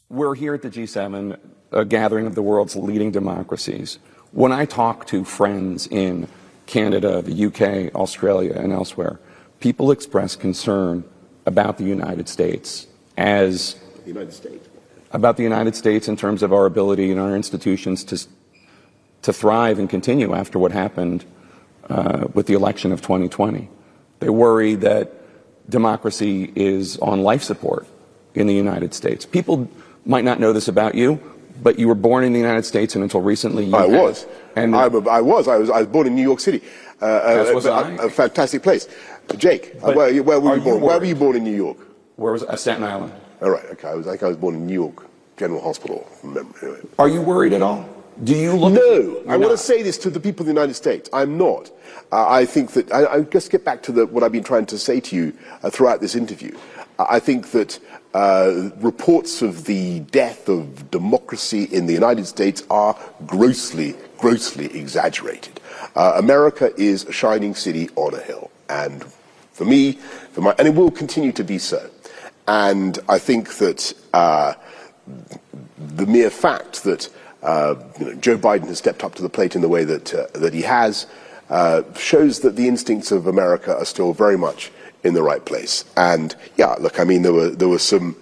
[0.08, 1.38] We're here at the G7,
[1.70, 3.98] a gathering of the world's leading democracies.
[4.32, 6.28] When I talk to friends in
[6.66, 9.20] Canada, the UK, Australia, and elsewhere,
[9.60, 11.04] people express concern
[11.46, 14.68] about the United States as the United States
[15.12, 18.26] about the United States in terms of our ability and our institutions to
[19.22, 21.24] to thrive and continue after what happened
[21.88, 23.68] uh, with the election of 2020.
[24.18, 25.12] They worry that
[25.68, 27.86] democracy is on life support
[28.34, 29.24] in the United States.
[29.24, 29.68] People
[30.04, 31.20] might not know this about you,
[31.62, 34.26] but you were born in the United States, and until recently, you I was.
[34.56, 34.88] And I, I,
[35.20, 35.46] was.
[35.46, 35.70] I was.
[35.70, 36.62] I was born in New York City.
[37.00, 38.88] Uh, uh a, a, a, fantastic place.
[39.36, 40.78] Jake, uh, where, where, were you born?
[40.78, 41.78] You where were you born in New York?
[42.16, 43.12] Where was uh, Staten Island?
[43.40, 43.64] All right.
[43.72, 43.88] Okay.
[43.88, 44.06] I was.
[44.06, 45.06] Think I was born in New York
[45.36, 46.08] General Hospital.
[46.24, 46.80] Anyway.
[46.98, 47.88] Are you worried at all?
[48.24, 48.74] Do you look?
[48.74, 49.22] No.
[49.28, 51.08] I want to say this to the people of the United States.
[51.12, 51.70] I'm not.
[52.12, 54.66] Uh, I think that I, I just get back to the, what I've been trying
[54.66, 55.32] to say to you
[55.62, 56.56] uh, throughout this interview.
[56.98, 57.80] I think that
[58.14, 65.58] uh, reports of the death of democracy in the United States are grossly, grossly exaggerated.
[65.96, 69.04] Uh, America is a shining city on a hill, and
[69.52, 69.92] for me,
[70.32, 71.90] for my, and it will continue to be so.
[72.48, 74.54] And I think that uh,
[75.78, 77.08] the mere fact that
[77.42, 80.14] uh, you know, Joe Biden has stepped up to the plate in the way that
[80.14, 81.06] uh, that he has
[81.50, 84.70] uh, shows that the instincts of America are still very much
[85.04, 85.84] in the right place.
[85.96, 88.16] And yeah, look, I mean, there were there were some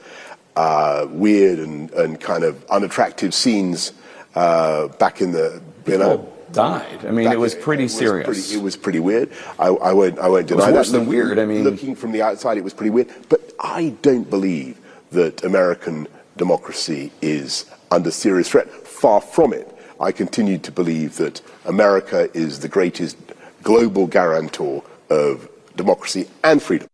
[0.57, 3.93] uh, weird and, and kind of unattractive scenes
[4.35, 6.33] uh, back in the you know.
[6.53, 7.05] Died.
[7.07, 8.27] I mean, it was pretty it serious.
[8.27, 9.31] Pretty, it was pretty weird.
[9.59, 10.19] I, I, won't.
[10.19, 10.99] I won't deny it was that.
[10.99, 11.39] Than weird.
[11.39, 13.09] I mean, looking from the outside, it was pretty weird.
[13.29, 14.79] But I don't believe
[15.11, 18.69] that American democracy is under serious threat.
[18.69, 19.77] Far from it.
[20.01, 23.19] I continue to believe that America is the greatest
[23.63, 26.89] global guarantor of democracy and freedom.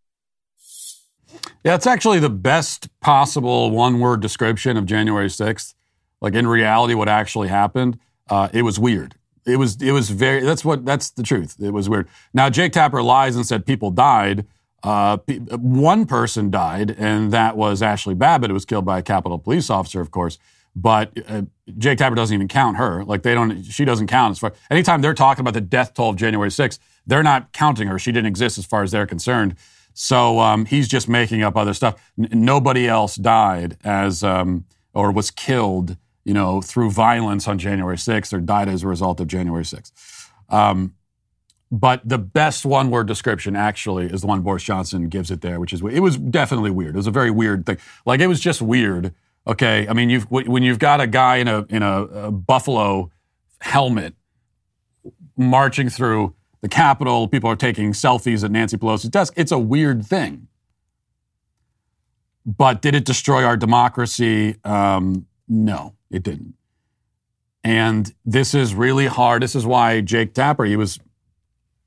[1.62, 5.74] Yeah, it's actually the best possible one word description of January 6th.
[6.20, 9.14] Like in reality, what actually happened, uh, it was weird.
[9.46, 11.56] It was, it was very, that's what, that's the truth.
[11.60, 12.08] It was weird.
[12.34, 14.46] Now, Jake Tapper lies and said people died.
[14.82, 15.18] Uh,
[15.58, 19.70] one person died, and that was Ashli Babbitt, who was killed by a Capitol police
[19.70, 20.38] officer, of course.
[20.74, 21.42] But uh,
[21.78, 23.02] Jake Tapper doesn't even count her.
[23.04, 24.52] Like they don't, she doesn't count as far.
[24.70, 27.98] Anytime they're talking about the death toll of January 6th, they're not counting her.
[27.98, 29.56] She didn't exist as far as they're concerned.
[29.94, 31.94] So um, he's just making up other stuff.
[32.18, 37.96] N- nobody else died as um, or was killed, you know, through violence on January
[37.96, 40.28] 6th or died as a result of January 6th.
[40.50, 40.94] Um,
[41.70, 45.72] but the best one-word description actually is the one Boris Johnson gives it there, which
[45.72, 46.94] is it was definitely weird.
[46.94, 47.78] It was a very weird thing.
[48.04, 49.14] Like it was just weird.
[49.46, 53.10] Okay, I mean, you've when you've got a guy in a in a, a buffalo
[53.60, 54.14] helmet
[55.36, 57.28] marching through the Capitol.
[57.28, 59.32] People are taking selfies at Nancy Pelosi's desk.
[59.36, 60.48] It's a weird thing.
[62.44, 64.56] But did it destroy our democracy?
[64.64, 66.54] Um, no, it didn't.
[67.64, 69.42] And this is really hard.
[69.42, 71.00] This is why Jake Tapper, he was,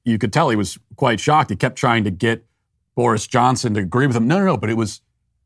[0.03, 1.49] you could tell he was quite shocked.
[1.49, 2.45] He kept trying to get
[2.95, 4.27] Boris Johnson to agree with him.
[4.27, 5.01] No, no, no, but it was,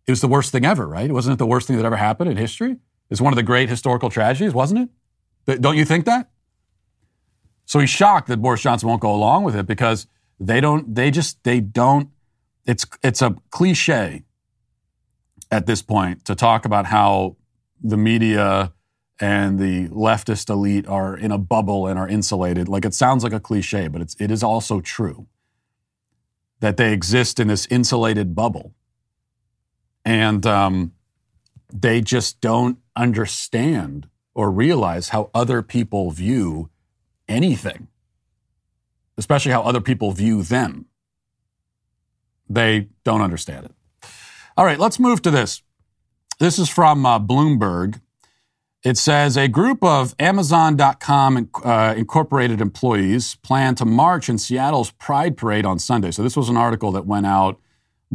[0.07, 1.12] it was the worst thing ever, right?
[1.12, 2.77] Wasn't it the worst thing that ever happened in history?
[3.09, 4.89] It's one of the great historical tragedies, wasn't
[5.45, 5.62] it?
[5.62, 6.31] Don't you think that?
[7.65, 10.07] So he's shocked that Boris Johnson won't go along with it because
[10.39, 12.09] they don't, they just, they don't,
[12.65, 14.23] it's, it's a cliche
[15.51, 17.36] at this point to talk about how
[17.83, 18.73] the media
[19.19, 22.67] and the leftist elite are in a bubble and are insulated.
[22.67, 25.27] Like it sounds like a cliche, but it's, it is also true
[26.59, 28.73] that they exist in this insulated bubble.
[30.05, 30.93] And um,
[31.71, 36.69] they just don't understand or realize how other people view
[37.27, 37.87] anything,
[39.17, 40.85] especially how other people view them.
[42.49, 43.71] They don't understand it.
[44.57, 45.61] All right, let's move to this.
[46.39, 48.01] This is from uh, Bloomberg.
[48.83, 55.37] It says a group of Amazon.com uh, incorporated employees plan to march in Seattle's Pride
[55.37, 56.11] Parade on Sunday.
[56.11, 57.59] So, this was an article that went out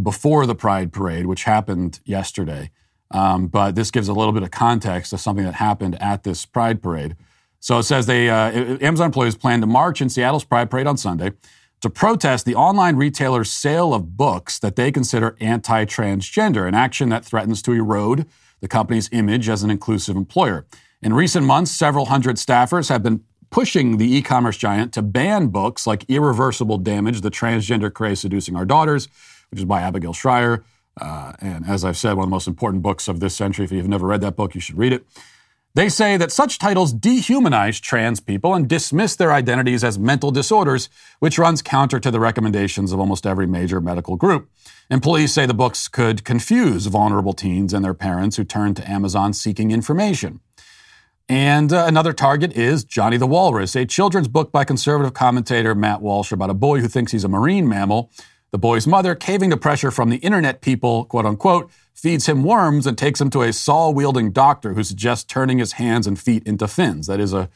[0.00, 2.70] before the Pride Parade, which happened yesterday.
[3.10, 6.44] Um, but this gives a little bit of context to something that happened at this
[6.44, 7.16] Pride Parade.
[7.60, 8.50] So it says they uh,
[8.80, 11.32] Amazon employees plan to march in Seattle's Pride Parade on Sunday
[11.80, 17.24] to protest the online retailer's sale of books that they consider anti-transgender, an action that
[17.24, 18.26] threatens to erode
[18.60, 20.66] the company's image as an inclusive employer.
[21.00, 25.86] In recent months, several hundred staffers have been pushing the e-commerce giant to ban books
[25.86, 29.08] like Irreversible Damage: The Transgender Craze Seducing Our Daughters,
[29.50, 30.64] which is by Abigail Shrier,
[31.00, 33.64] uh, and as I've said, one of the most important books of this century.
[33.64, 35.06] If you've never read that book, you should read it.
[35.78, 40.88] They say that such titles dehumanize trans people and dismiss their identities as mental disorders,
[41.20, 44.50] which runs counter to the recommendations of almost every major medical group.
[44.90, 49.32] Employees say the books could confuse vulnerable teens and their parents who turn to Amazon
[49.32, 50.40] seeking information.
[51.28, 56.02] And uh, another target is Johnny the Walrus, a children's book by conservative commentator Matt
[56.02, 58.10] Walsh about a boy who thinks he's a marine mammal.
[58.50, 62.86] The boy's mother, caving to pressure from the internet people, quote unquote, feeds him worms
[62.86, 66.46] and takes him to a saw wielding doctor who suggests turning his hands and feet
[66.46, 67.06] into fins.
[67.08, 67.50] That is a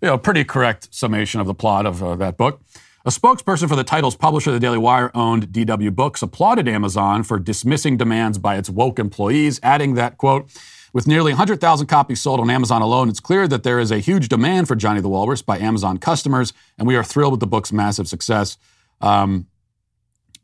[0.00, 2.60] you know, pretty correct summation of the plot of uh, that book.
[3.04, 7.38] A spokesperson for the title's publisher, the Daily Wire owned DW Books, applauded Amazon for
[7.38, 10.50] dismissing demands by its woke employees, adding that, quote,
[10.92, 14.28] with nearly 100,000 copies sold on Amazon alone, it's clear that there is a huge
[14.28, 17.72] demand for Johnny the Walrus by Amazon customers, and we are thrilled with the book's
[17.72, 18.56] massive success.
[19.00, 19.46] Um,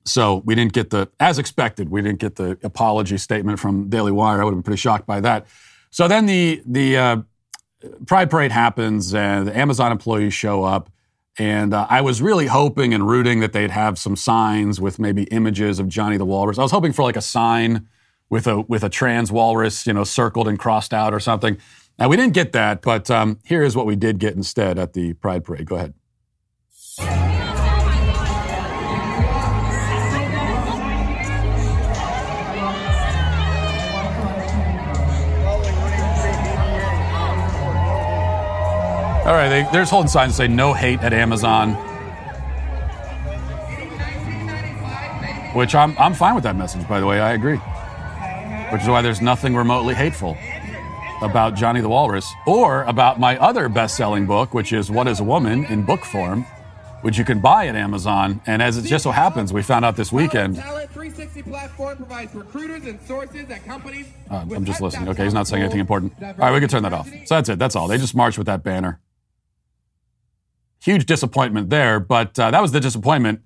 [0.05, 4.12] so we didn't get the, as expected, we didn't get the apology statement from Daily
[4.12, 4.40] Wire.
[4.40, 5.47] I would have been pretty shocked by that.
[5.90, 7.17] So then the the uh,
[8.07, 10.90] Pride Parade happens, and the Amazon employees show up,
[11.38, 15.25] and uh, I was really hoping and rooting that they'd have some signs with maybe
[15.25, 16.59] images of Johnny the Walrus.
[16.59, 17.87] I was hoping for like a sign
[18.29, 21.57] with a with a trans walrus, you know, circled and crossed out or something.
[21.99, 24.95] Now we didn't get that, but um, here is what we did get instead at
[24.95, 25.67] the Pride Parade.
[25.67, 27.34] Go ahead.
[39.25, 41.73] All right, they, they're holding signs that say no hate at Amazon.
[45.55, 47.21] Which I'm, I'm fine with that message, by the way.
[47.21, 47.57] I agree.
[48.71, 50.37] Which is why there's nothing remotely hateful
[51.23, 55.21] about Johnny the Walrus or about my other best selling book, which is What is
[55.21, 56.45] a Woman in book form,
[57.01, 58.43] which you can buy at Amazon.
[58.47, 60.59] And as it just so happens, we found out this weekend.
[60.59, 60.85] Uh,
[64.31, 65.09] I'm just listening.
[65.09, 66.13] Okay, he's not saying anything important.
[66.23, 67.09] All right, we can turn that off.
[67.25, 67.59] So that's it.
[67.59, 67.89] That's all.
[67.89, 69.01] They just marched with that banner
[70.85, 71.99] huge disappointment there.
[71.99, 73.40] But uh, that was the disappointment.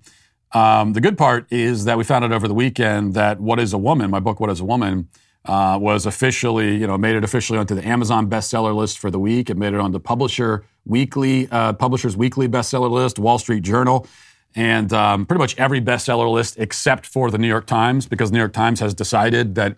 [0.51, 3.71] Um, the good part is that we found out over the weekend that What is
[3.73, 5.07] a Woman, my book, What is a Woman,
[5.45, 9.19] uh, was officially, you know, made it officially onto the Amazon bestseller list for the
[9.19, 9.49] week.
[9.49, 14.07] It made it onto Publisher Weekly, uh, Publisher's Weekly bestseller list, Wall Street Journal,
[14.55, 18.33] and um, pretty much every bestseller list except for the New York Times, because the
[18.33, 19.77] New York Times has decided that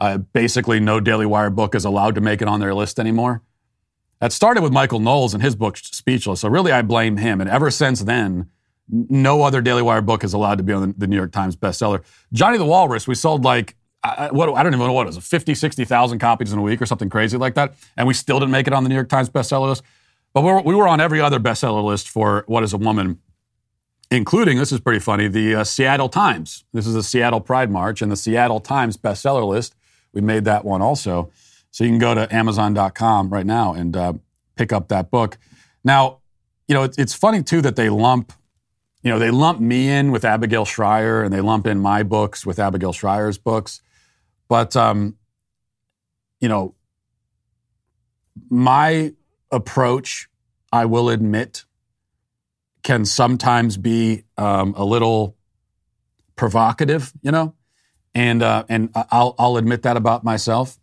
[0.00, 3.42] uh, basically no Daily Wire book is allowed to make it on their list anymore.
[4.20, 6.40] That started with Michael Knowles and his book Speechless.
[6.40, 7.40] So really, I blame him.
[7.40, 8.50] And ever since then,
[8.88, 12.02] no other Daily Wire book is allowed to be on the New York Times bestseller.
[12.32, 15.18] Johnny the Walrus, we sold like I, what I don't even know what it was,
[15.18, 18.52] 50, 60,000 copies in a week or something crazy like that, and we still didn't
[18.52, 19.82] make it on the New York Times bestseller list.
[20.32, 23.18] But we were, we were on every other bestseller list for What Is a Woman,
[24.10, 26.64] including this is pretty funny, the uh, Seattle Times.
[26.72, 29.74] This is the Seattle Pride March, and the Seattle Times bestseller list.
[30.12, 31.30] We made that one also.
[31.78, 34.14] So you can go to Amazon.com right now and uh,
[34.56, 35.38] pick up that book.
[35.84, 36.18] Now,
[36.66, 38.32] you know, it's, it's funny too that they lump,
[39.04, 42.44] you know, they lump me in with Abigail Shrier and they lump in my books
[42.44, 43.80] with Abigail Shrier's books.
[44.48, 45.18] But, um,
[46.40, 46.74] you know,
[48.50, 49.14] my
[49.52, 50.28] approach,
[50.72, 51.64] I will admit,
[52.82, 55.36] can sometimes be um, a little
[56.34, 57.54] provocative, you know?
[58.16, 60.76] And, uh, and I'll, I'll admit that about myself.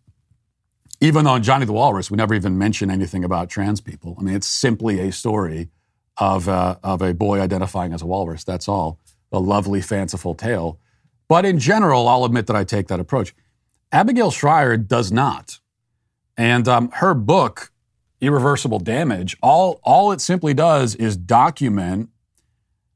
[1.00, 4.16] Even in Johnny the Walrus, we never even mention anything about trans people.
[4.18, 5.68] I mean, it's simply a story
[6.16, 8.44] of, uh, of a boy identifying as a walrus.
[8.44, 8.98] That's all.
[9.32, 10.78] A lovely, fanciful tale.
[11.28, 13.34] But in general, I'll admit that I take that approach.
[13.92, 15.58] Abigail Shrier does not.
[16.36, 17.72] And um, her book,
[18.20, 22.08] Irreversible Damage, all, all it simply does is document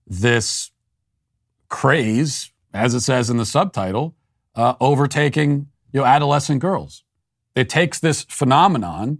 [0.07, 0.71] this
[1.69, 4.15] craze, as it says in the subtitle,
[4.55, 7.05] uh, overtaking you know, adolescent girls.
[7.55, 9.19] It takes this phenomenon,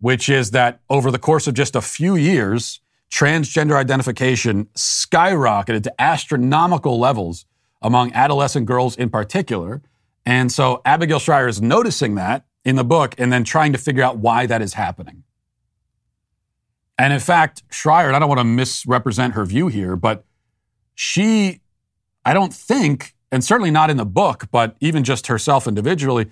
[0.00, 2.80] which is that over the course of just a few years,
[3.10, 7.44] transgender identification skyrocketed to astronomical levels
[7.82, 9.82] among adolescent girls in particular.
[10.24, 14.02] And so Abigail Shrier is noticing that in the book and then trying to figure
[14.02, 15.24] out why that is happening.
[16.96, 20.24] And in fact, Shrier, and I don't want to misrepresent her view here, but
[20.94, 21.60] she,
[22.24, 26.30] I don't think, and certainly not in the book, but even just herself individually,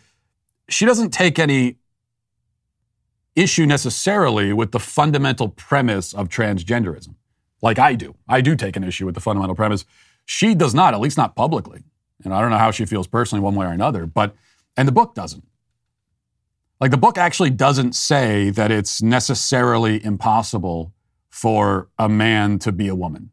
[0.71, 1.77] she doesn't take any
[3.35, 7.15] issue necessarily with the fundamental premise of transgenderism,
[7.63, 8.15] like I do.
[8.29, 9.85] I do take an issue with the fundamental premise.
[10.25, 11.83] She does not, at least not publicly.
[12.25, 14.35] And I don't know how she feels personally, one way or another, but,
[14.77, 15.45] and the book doesn't.
[16.81, 20.93] Like the book actually doesn't say that it's necessarily impossible
[21.29, 23.31] for a man to be a woman.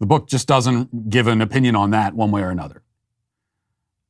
[0.00, 2.83] The book just doesn't give an opinion on that one way or another.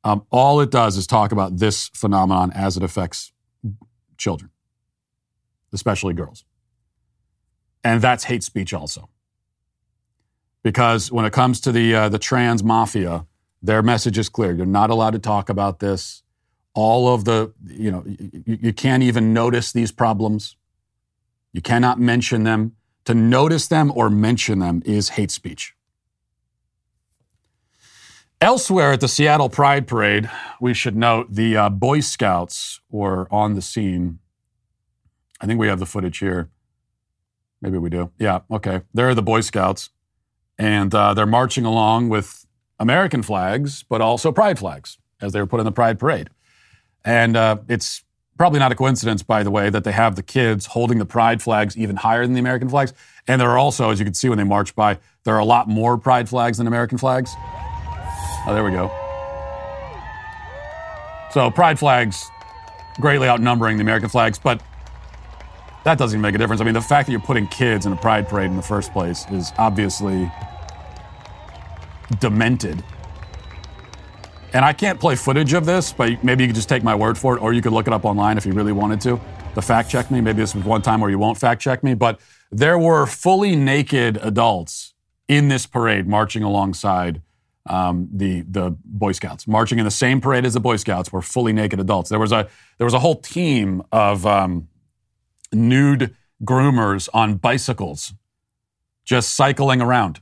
[0.05, 3.33] Um, all it does is talk about this phenomenon as it affects
[4.17, 4.51] children,
[5.73, 6.45] especially girls.
[7.83, 9.09] And that's hate speech also.
[10.61, 13.25] Because when it comes to the, uh, the trans mafia,
[13.63, 14.51] their message is clear.
[14.51, 16.21] You're not allowed to talk about this.
[16.75, 20.55] All of the, you know, you, you can't even notice these problems.
[21.51, 22.75] You cannot mention them.
[23.05, 25.74] To notice them or mention them is hate speech.
[28.45, 30.29] Elsewhere at the Seattle Pride Parade,
[30.61, 34.19] we should note the uh, Boy Scouts were on the scene.
[35.41, 36.51] I think we have the footage here.
[37.59, 38.11] Maybe we do.
[38.19, 38.83] Yeah, okay.
[38.93, 39.89] There are the Boy Scouts,
[40.59, 42.45] and uh, they're marching along with
[42.77, 46.29] American flags, but also pride flags as they were put in the Pride Parade.
[47.03, 48.03] And uh, it's
[48.37, 51.41] probably not a coincidence, by the way, that they have the kids holding the pride
[51.41, 52.93] flags even higher than the American flags.
[53.27, 55.45] And there are also, as you can see when they march by, there are a
[55.45, 57.33] lot more pride flags than American flags.
[58.47, 58.91] Oh, there we go.
[61.31, 62.29] So pride flags
[62.99, 64.61] greatly outnumbering the American flags, but
[65.83, 66.61] that doesn't even make a difference.
[66.61, 68.93] I mean, the fact that you're putting kids in a pride parade in the first
[68.93, 70.31] place is obviously
[72.19, 72.83] demented.
[74.53, 77.17] And I can't play footage of this, but maybe you could just take my word
[77.17, 79.19] for it, or you could look it up online if you really wanted to.
[79.53, 80.21] The fact check me.
[80.21, 82.19] Maybe this was one time where you won't fact check me, but
[82.51, 84.93] there were fully naked adults
[85.27, 87.21] in this parade marching alongside
[87.67, 91.21] um, the the Boy Scouts, marching in the same parade as the Boy Scouts, were
[91.21, 92.09] fully naked adults.
[92.09, 92.47] There was a
[92.77, 94.67] there was a whole team of um,
[95.51, 98.13] nude groomers on bicycles,
[99.03, 100.21] just cycling around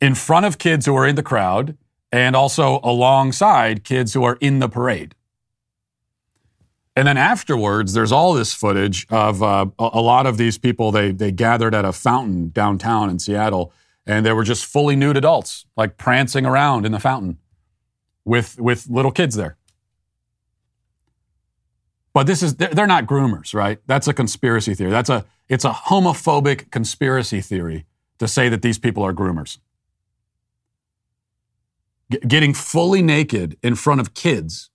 [0.00, 1.76] in front of kids who are in the crowd,
[2.12, 5.14] and also alongside kids who are in the parade.
[6.96, 10.92] And then afterwards, there's all this footage of uh, a lot of these people.
[10.92, 13.72] They they gathered at a fountain downtown in Seattle
[14.06, 17.38] and they were just fully nude adults, like prancing around in the fountain
[18.24, 19.56] with, with little kids there.
[22.12, 23.80] But this is, they're not groomers, right?
[23.86, 24.90] That's a conspiracy theory.
[24.90, 27.86] That's a, it's a homophobic conspiracy theory
[28.18, 29.58] to say that these people are groomers.
[32.12, 34.70] G- getting fully naked in front of kids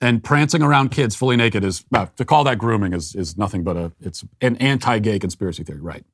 [0.00, 3.64] and prancing around kids fully naked is, well, to call that grooming is, is nothing
[3.64, 6.04] but a, it's an anti-gay conspiracy theory, right?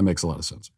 [0.00, 0.70] That makes a lot of sense.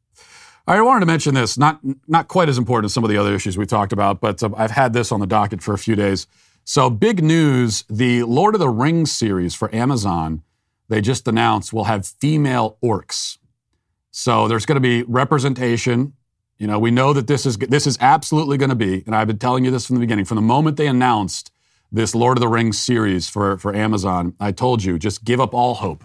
[0.66, 3.32] I wanted to mention this, not, not quite as important as some of the other
[3.32, 5.94] issues we talked about, but uh, I've had this on the docket for a few
[5.94, 6.26] days.
[6.64, 10.42] So, big news the Lord of the Rings series for Amazon,
[10.88, 13.38] they just announced will have female orcs.
[14.10, 16.14] So, there's going to be representation.
[16.58, 19.28] You know, we know that this is, this is absolutely going to be, and I've
[19.28, 21.52] been telling you this from the beginning, from the moment they announced
[21.92, 25.54] this Lord of the Rings series for, for Amazon, I told you, just give up
[25.54, 26.02] all hope.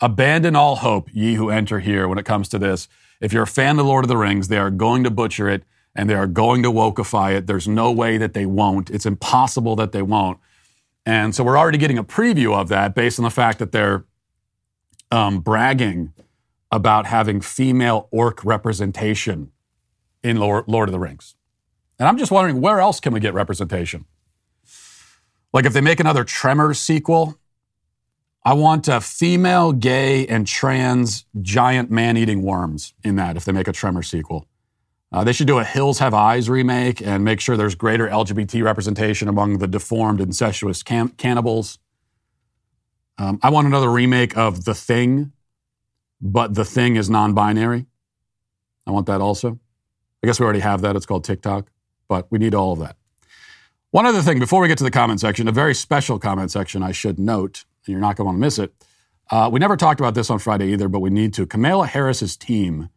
[0.00, 2.88] Abandon all hope, ye who enter here, when it comes to this.
[3.20, 5.48] If you're a fan of the Lord of the Rings, they are going to butcher
[5.48, 7.46] it and they are going to wokeify it.
[7.46, 8.90] There's no way that they won't.
[8.90, 10.38] It's impossible that they won't.
[11.04, 14.04] And so we're already getting a preview of that based on the fact that they're
[15.10, 16.12] um, bragging
[16.70, 19.50] about having female orc representation
[20.22, 21.34] in Lord of the Rings.
[21.98, 24.04] And I'm just wondering where else can we get representation?
[25.52, 27.38] Like if they make another Tremors sequel,
[28.48, 33.52] I want a female, gay, and trans giant man eating worms in that if they
[33.52, 34.46] make a Tremor sequel.
[35.12, 38.64] Uh, they should do a Hills Have Eyes remake and make sure there's greater LGBT
[38.64, 41.78] representation among the deformed, incestuous cam- cannibals.
[43.18, 45.32] Um, I want another remake of The Thing,
[46.18, 47.84] but The Thing is non binary.
[48.86, 49.58] I want that also.
[50.22, 50.96] I guess we already have that.
[50.96, 51.70] It's called TikTok,
[52.08, 52.96] but we need all of that.
[53.90, 56.82] One other thing before we get to the comment section, a very special comment section
[56.82, 58.72] I should note, you're not going to want to miss it.
[59.30, 61.46] Uh, we never talked about this on Friday either, but we need to.
[61.46, 62.88] Kamala Harris's team,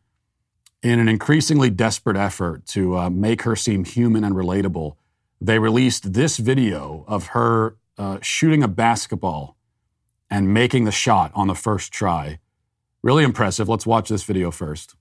[0.82, 4.96] in an increasingly desperate effort to uh, make her seem human and relatable,
[5.40, 9.58] they released this video of her uh, shooting a basketball
[10.30, 12.40] and making the shot on the first try.
[13.04, 13.68] Really impressive.
[13.68, 14.96] Let's watch this video first.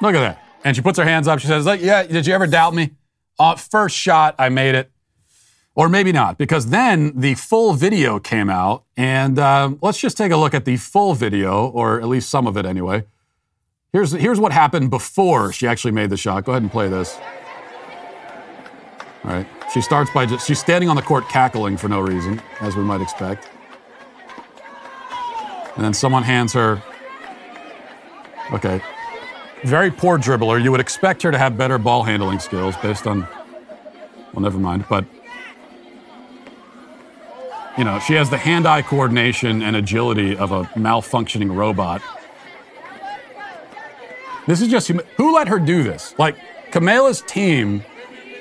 [0.00, 0.42] Look at that.
[0.64, 1.40] And she puts her hands up.
[1.40, 2.92] She says, like, Yeah, did you ever doubt me?
[3.38, 4.90] Uh, first shot, I made it.
[5.74, 8.82] Or maybe not, because then the full video came out.
[8.96, 12.48] And uh, let's just take a look at the full video, or at least some
[12.48, 13.04] of it anyway.
[13.92, 16.44] Here's, here's what happened before she actually made the shot.
[16.44, 17.16] Go ahead and play this.
[19.24, 19.46] All right.
[19.72, 22.82] She starts by just, she's standing on the court cackling for no reason, as we
[22.82, 23.48] might expect.
[25.76, 26.82] And then someone hands her,
[28.52, 28.80] okay,
[29.64, 30.62] very poor dribbler.
[30.62, 33.26] You would expect her to have better ball handling skills based on,
[34.32, 34.84] well, never mind.
[34.88, 35.04] But,
[37.76, 42.02] you know, she has the hand eye coordination and agility of a malfunctioning robot.
[44.46, 46.14] This is just, who let her do this?
[46.18, 46.36] Like,
[46.70, 47.84] Kamala's team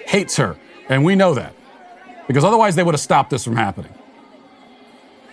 [0.06, 0.58] hates her,
[0.88, 1.54] and we know that.
[2.28, 3.94] Because otherwise, they would have stopped this from happening.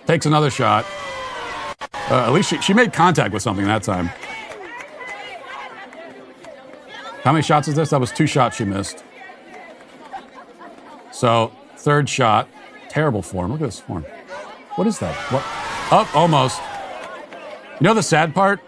[0.07, 0.85] Takes another shot.
[2.11, 4.11] Uh, at least she, she made contact with something that time.
[7.25, 7.89] How many shots is this?
[7.89, 9.03] That was two shots she missed.
[11.11, 12.49] So, third shot,
[12.91, 13.51] terrible form.
[13.51, 14.05] Look at this form.
[14.75, 15.15] What is that?
[15.33, 15.43] What?
[15.91, 16.61] Up, oh, almost.
[17.81, 18.61] You know the sad part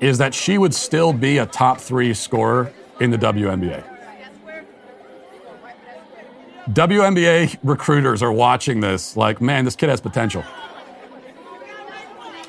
[0.00, 3.84] is that she would still be a top three scorer in the WNBA.
[6.70, 10.44] WNBA recruiters are watching this like, man, this kid has potential.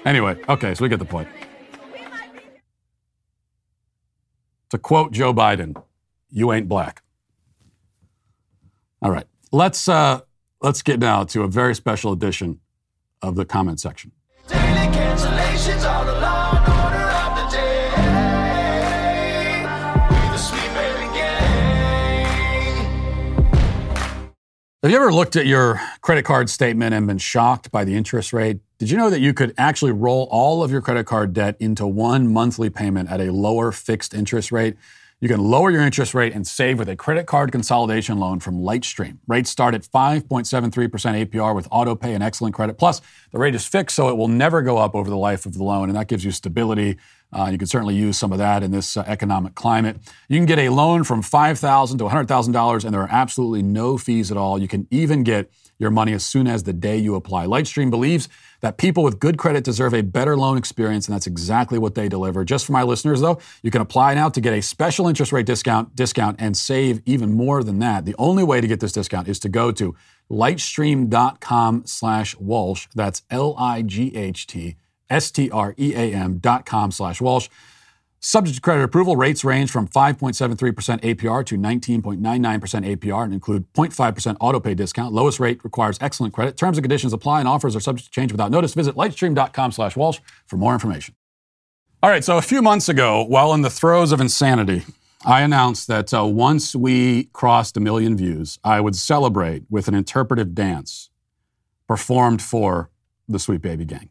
[0.05, 1.27] Anyway, okay, so we get the point.
[4.75, 5.81] To quote Joe Biden,
[6.29, 7.01] you ain't black.
[9.01, 9.25] All right.
[9.53, 10.19] Let's uh,
[10.61, 12.59] let's get now to a very special edition
[13.21, 14.11] of the comment section.
[24.85, 28.31] Have you ever looked at your credit card statement and been shocked by the interest
[28.31, 28.59] rate?
[28.77, 31.87] Did you know that you could actually roll all of your credit card debt into
[31.87, 34.75] one monthly payment at a lower fixed interest rate?
[35.19, 38.59] You can lower your interest rate and save with a credit card consolidation loan from
[38.59, 39.17] Lightstream.
[39.27, 42.77] Rates start at 5.73% APR with auto pay and excellent credit.
[42.77, 45.55] Plus, the rate is fixed, so it will never go up over the life of
[45.55, 46.99] the loan, and that gives you stability.
[47.33, 49.97] Uh, you can certainly use some of that in this uh, economic climate.
[50.29, 54.31] You can get a loan from $5,000 to $100,000, and there are absolutely no fees
[54.31, 54.57] at all.
[54.57, 57.45] You can even get your money as soon as the day you apply.
[57.45, 58.29] Lightstream believes
[58.61, 62.07] that people with good credit deserve a better loan experience, and that's exactly what they
[62.07, 62.45] deliver.
[62.45, 65.45] Just for my listeners, though, you can apply now to get a special interest rate
[65.45, 68.05] discount, discount and save even more than that.
[68.05, 69.95] The only way to get this discount is to go to
[70.31, 72.87] lightstream.com slash Walsh.
[72.95, 74.77] That's L-I-G-H-T
[75.09, 77.49] S-T-R-E-A-M dot com slash Walsh.
[78.27, 80.55] Subject to credit approval, rates range from 5.73%
[81.01, 85.13] APR to 19.99% APR and include 0.5% auto pay discount.
[85.13, 86.57] Lowest rate requires excellent credit.
[86.57, 88.73] Terms and conditions apply and offers are subject to change without notice.
[88.73, 91.13] Visit lightstream.com slash Walsh for more information.
[92.01, 94.85] All right, so a few months ago, while in the throes of insanity,
[95.23, 99.93] I announced that uh, once we crossed a million views, I would celebrate with an
[99.93, 101.11] interpretive dance
[101.87, 102.89] performed for
[103.27, 104.09] the Sweet Baby Gang.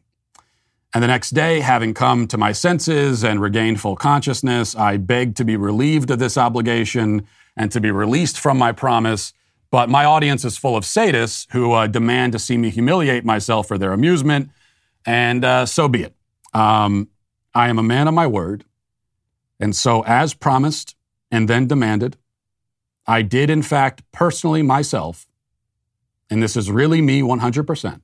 [0.95, 5.35] And the next day, having come to my senses and regained full consciousness, I begged
[5.35, 7.27] to be relieved of this obligation
[7.57, 9.33] and to be released from my promise.
[9.71, 13.67] But my audience is full of sadists who uh, demand to see me humiliate myself
[13.67, 14.51] for their amusement,
[15.05, 16.15] and uh, so be it.
[16.53, 17.09] Um,
[17.53, 18.63] I am a man of my word.
[19.59, 20.95] And so, as promised
[21.29, 22.15] and then demanded,
[23.05, 25.27] I did, in fact, personally myself,
[26.29, 27.99] and this is really me 100%,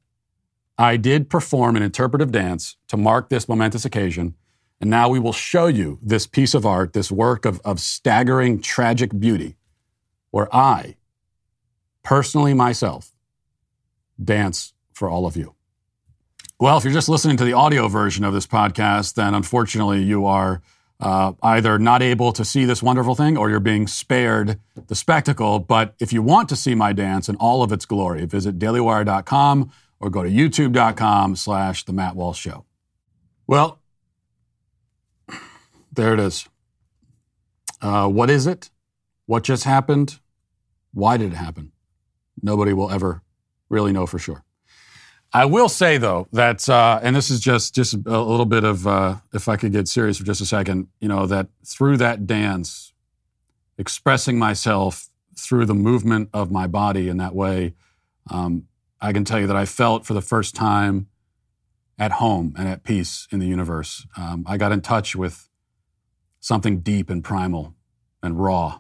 [0.81, 4.33] I did perform an interpretive dance to mark this momentous occasion.
[4.79, 8.61] And now we will show you this piece of art, this work of, of staggering,
[8.61, 9.57] tragic beauty,
[10.31, 10.95] where I,
[12.01, 13.13] personally myself,
[14.21, 15.53] dance for all of you.
[16.59, 20.25] Well, if you're just listening to the audio version of this podcast, then unfortunately you
[20.25, 20.63] are
[20.99, 25.59] uh, either not able to see this wonderful thing or you're being spared the spectacle.
[25.59, 29.71] But if you want to see my dance in all of its glory, visit dailywire.com
[30.01, 32.65] or go to youtube.com slash the Matt Walsh Show.
[33.47, 33.79] Well,
[35.93, 36.47] There it is.
[37.81, 38.69] Uh, what is it?
[39.25, 40.19] What just happened?
[40.93, 41.71] Why did it happen?
[42.41, 43.21] Nobody will ever
[43.69, 44.43] really know for sure.
[45.33, 48.85] I will say though that, uh, and this is just just a little bit of,
[48.85, 52.27] uh, if I could get serious for just a second, you know, that through that
[52.27, 52.93] dance,
[53.77, 57.73] expressing myself through the movement of my body in that way,
[58.29, 58.67] um,
[59.01, 61.07] I can tell you that I felt for the first time
[61.97, 64.05] at home and at peace in the universe.
[64.15, 65.49] Um, I got in touch with
[66.39, 67.75] something deep and primal
[68.21, 68.79] and raw.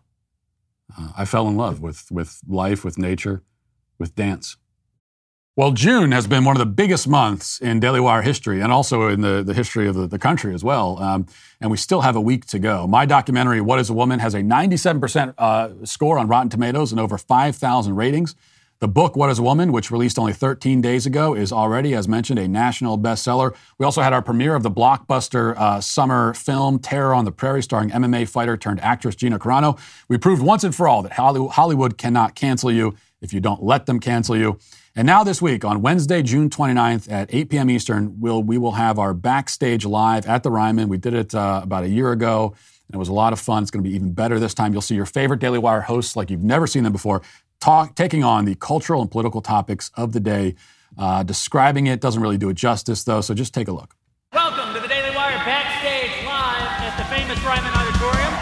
[0.97, 3.43] Uh, I fell in love with, with life, with nature,
[3.97, 4.57] with dance.
[5.57, 9.09] Well, June has been one of the biggest months in Daily Wire history and also
[9.09, 10.97] in the, the history of the, the country as well.
[10.97, 11.25] Um,
[11.59, 12.87] and we still have a week to go.
[12.87, 17.01] My documentary, What is a Woman, has a 97% uh, score on Rotten Tomatoes and
[17.01, 18.33] over 5,000 ratings.
[18.81, 22.07] The book, What is a Woman, which released only 13 days ago, is already, as
[22.07, 23.53] mentioned, a national bestseller.
[23.77, 27.61] We also had our premiere of the blockbuster uh, summer film, Terror on the Prairie,
[27.61, 29.79] starring MMA fighter turned actress Gina Carano.
[30.09, 33.85] We proved once and for all that Hollywood cannot cancel you if you don't let
[33.85, 34.57] them cancel you.
[34.95, 37.69] And now this week, on Wednesday, June 29th at 8 p.m.
[37.69, 40.89] Eastern, we'll, we will have our backstage live at the Ryman.
[40.89, 42.55] We did it uh, about a year ago.
[42.87, 43.61] And it was a lot of fun.
[43.61, 44.73] It's going to be even better this time.
[44.73, 47.21] You'll see your favorite Daily Wire hosts like you've never seen them before
[47.61, 50.55] talk, taking on the cultural and political topics of the day.
[50.97, 53.95] Uh, describing it doesn't really do it justice, though, so just take a look.
[54.33, 58.33] Welcome to the Daily Wire backstage live at the famous Ryman Auditorium.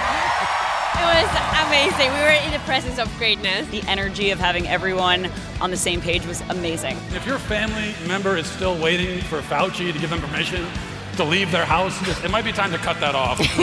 [1.00, 1.30] It was
[1.68, 2.12] amazing.
[2.14, 3.68] We were in the presence of greatness.
[3.70, 5.30] The energy of having everyone
[5.62, 6.98] on the same page was amazing.
[7.12, 10.66] If your family member is still waiting for Fauci to give them permission
[11.20, 13.40] to leave their house, it might be time to cut that off.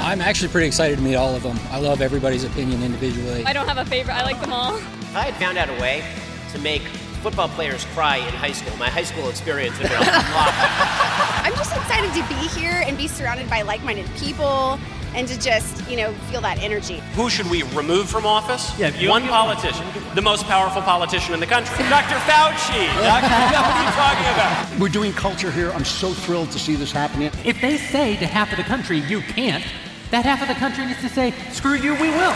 [0.00, 1.58] I'm actually pretty excited to meet all of them.
[1.70, 3.42] I love everybody's opinion individually.
[3.46, 4.12] I don't have a favorite.
[4.12, 4.76] I like them all.
[4.76, 6.04] If I had found out a way
[6.52, 6.82] to make
[7.22, 11.42] football players cry in high school, my high school experience would have been a lot.
[11.46, 14.78] I'm just excited to be here and be surrounded by like-minded people
[15.14, 17.02] and to just, you know, feel that energy.
[17.14, 18.78] Who should we remove from office?
[18.78, 21.76] Yeah, you, One politician, the most powerful politician in the country.
[21.88, 22.16] Dr.
[22.26, 22.86] Fauci!
[23.02, 23.26] Dr.
[23.26, 24.78] what are you talking about?
[24.80, 25.70] We're doing culture here.
[25.72, 27.30] I'm so thrilled to see this happening.
[27.44, 29.64] If they say to half of the country, you can't,
[30.10, 32.34] that half of the country needs to say, screw you, we will.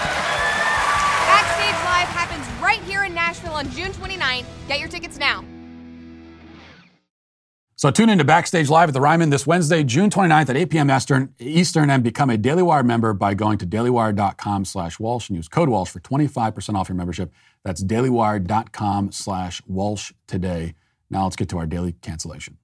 [1.27, 4.47] Backstage Live happens right here in Nashville on June 29th.
[4.69, 5.45] Get your tickets now.
[7.77, 10.71] So tune in to Backstage Live at the Ryman this Wednesday, June 29th at 8
[10.71, 10.91] p.m.
[10.91, 15.37] Eastern, Eastern and become a Daily Wire member by going to dailywire.com slash Walsh and
[15.37, 17.33] use code Walsh for 25% off your membership.
[17.65, 20.75] That's dailywire.com slash Walsh today.
[21.11, 22.59] Now let's get to our daily cancellation.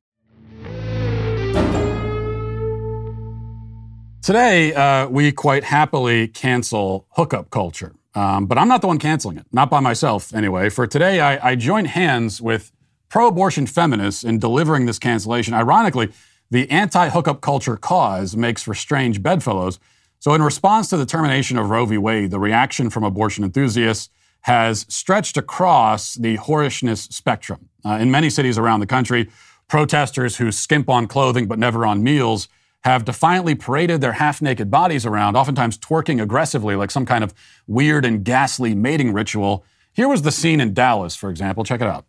[4.23, 7.95] Today, uh, we quite happily cancel hookup culture.
[8.15, 10.69] Um, but I'm not the one canceling it, not by myself anyway.
[10.69, 12.71] For today, I, I join hands with
[13.11, 15.53] pro abortion feminists in delivering this cancellation.
[15.53, 16.11] Ironically,
[16.51, 19.79] the anti hookup culture cause makes for strange bedfellows.
[20.19, 21.99] So, in response to the termination of Roe v.
[21.99, 24.11] Wade, the reaction from abortion enthusiasts
[24.43, 27.69] has stretched across the whorishness spectrum.
[27.85, 29.29] Uh, in many cities around the country,
[29.69, 32.49] protesters who skimp on clothing but never on meals
[32.85, 37.35] have defiantly paraded their half naked bodies around, oftentimes twerking aggressively like some kind of
[37.67, 39.65] weird and ghastly mating ritual.
[39.93, 41.63] Here was the scene in Dallas, for example.
[41.63, 42.07] Check it out.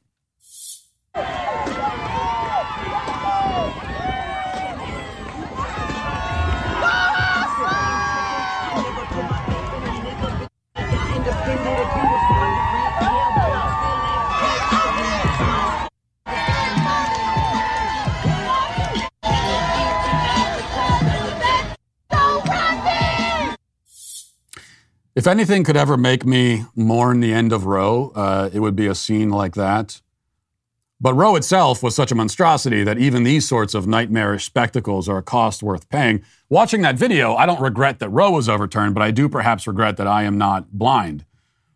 [25.14, 28.88] If anything could ever make me mourn the end of Roe, uh, it would be
[28.88, 30.02] a scene like that.
[31.04, 35.18] But Roe itself was such a monstrosity that even these sorts of nightmarish spectacles are
[35.18, 36.24] a cost worth paying.
[36.48, 39.98] Watching that video, I don't regret that Roe was overturned, but I do perhaps regret
[39.98, 41.26] that I am not blind.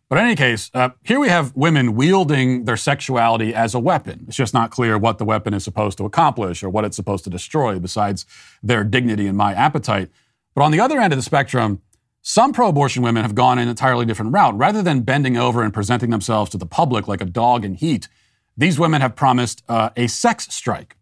[0.08, 4.26] But in any case, uh, here we have women wielding their sexuality as a weapon.
[4.28, 7.24] It's just not clear what the weapon is supposed to accomplish or what it's supposed
[7.24, 8.26] to destroy besides
[8.62, 10.08] their dignity and my appetite.
[10.54, 11.82] But on the other end of the spectrum,
[12.22, 14.56] some pro abortion women have gone an entirely different route.
[14.56, 18.08] Rather than bending over and presenting themselves to the public like a dog in heat,
[18.56, 20.96] these women have promised uh, a sex strike.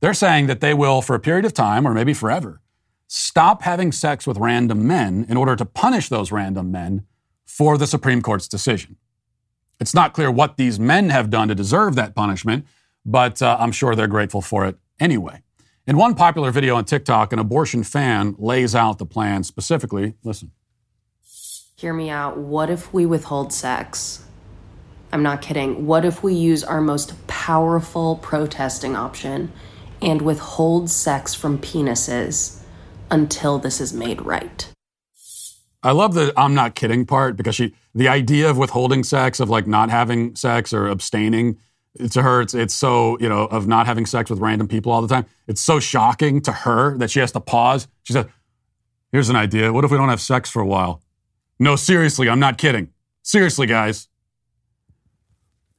[0.00, 2.60] They're saying that they will, for a period of time, or maybe forever,
[3.06, 7.06] stop having sex with random men in order to punish those random men
[7.46, 8.96] for the Supreme Court's decision.
[9.80, 12.66] It's not clear what these men have done to deserve that punishment,
[13.04, 15.42] but uh, I'm sure they're grateful for it anyway.
[15.86, 20.14] In one popular video on TikTok, an abortion fan lays out the plan specifically.
[20.22, 20.52] Listen.
[21.76, 22.38] Hear me out.
[22.38, 24.24] What if we withhold sex?
[25.12, 25.86] I'm not kidding.
[25.86, 29.52] What if we use our most powerful protesting option
[30.02, 32.62] and withhold sex from penises
[33.10, 34.68] until this is made right.
[35.84, 39.50] I love the I'm not kidding part because she the idea of withholding sex, of
[39.50, 41.58] like not having sex or abstaining,
[42.10, 45.02] to her it's it's so, you know, of not having sex with random people all
[45.02, 45.26] the time.
[45.46, 47.88] It's so shocking to her that she has to pause.
[48.02, 48.28] She said,
[49.10, 49.72] Here's an idea.
[49.72, 51.02] What if we don't have sex for a while?
[51.58, 52.88] No, seriously, I'm not kidding.
[53.22, 54.08] Seriously, guys.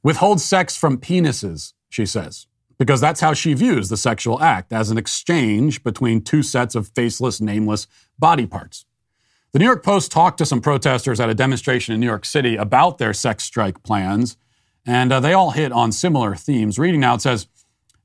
[0.04, 2.46] Withhold sex from penises, she says,
[2.78, 6.88] because that's how she views the sexual act as an exchange between two sets of
[6.88, 7.86] faceless, nameless
[8.18, 8.84] body parts.
[9.52, 12.54] The New York Post talked to some protesters at a demonstration in New York City
[12.54, 14.36] about their sex strike plans,
[14.84, 16.78] and uh, they all hit on similar themes.
[16.78, 17.46] Reading now, it says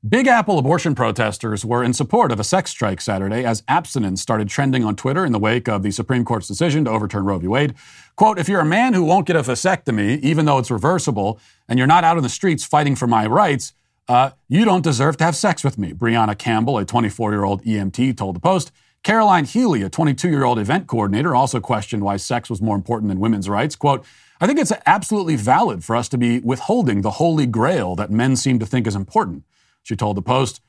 [0.08, 4.48] Big Apple abortion protesters were in support of a sex strike Saturday as abstinence started
[4.48, 7.48] trending on Twitter in the wake of the Supreme Court's decision to overturn Roe v.
[7.48, 7.74] Wade.
[8.16, 11.38] Quote, if you're a man who won't get a vasectomy, even though it's reversible,
[11.68, 13.74] and you're not out in the streets fighting for my rights,
[14.08, 17.62] uh, you don't deserve to have sex with me, Brianna Campbell, a 24 year old
[17.64, 18.72] EMT, told the Post.
[19.02, 23.10] Caroline Healy, a 22 year old event coordinator, also questioned why sex was more important
[23.10, 23.76] than women's rights.
[23.76, 24.06] Quote,
[24.40, 28.34] I think it's absolutely valid for us to be withholding the holy grail that men
[28.36, 29.44] seem to think is important,
[29.90, 30.60] she told the Post.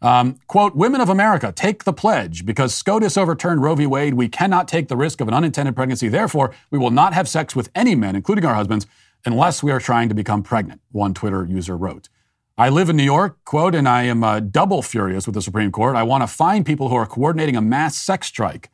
[0.00, 2.46] Um, quote, Women of America, take the pledge.
[2.46, 3.86] Because SCOTUS overturned Roe v.
[3.86, 6.08] Wade, we cannot take the risk of an unintended pregnancy.
[6.08, 8.86] Therefore, we will not have sex with any men, including our husbands,
[9.26, 12.08] unless we are trying to become pregnant, one Twitter user wrote.
[12.56, 15.72] I live in New York, quote, and I am uh, double furious with the Supreme
[15.72, 15.96] Court.
[15.96, 18.70] I want to find people who are coordinating a mass sex strike.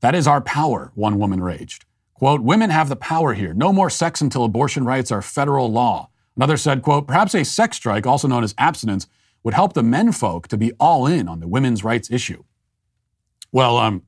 [0.00, 1.84] That is our power, one woman raged.
[2.14, 3.52] Quote, women have the power here.
[3.52, 6.10] No more sex until abortion rights are federal law.
[6.36, 9.06] Another said, quote, perhaps a sex strike, also known as abstinence,
[9.42, 12.44] would help the men folk to be all in on the women's rights issue.
[13.52, 14.02] Well, um,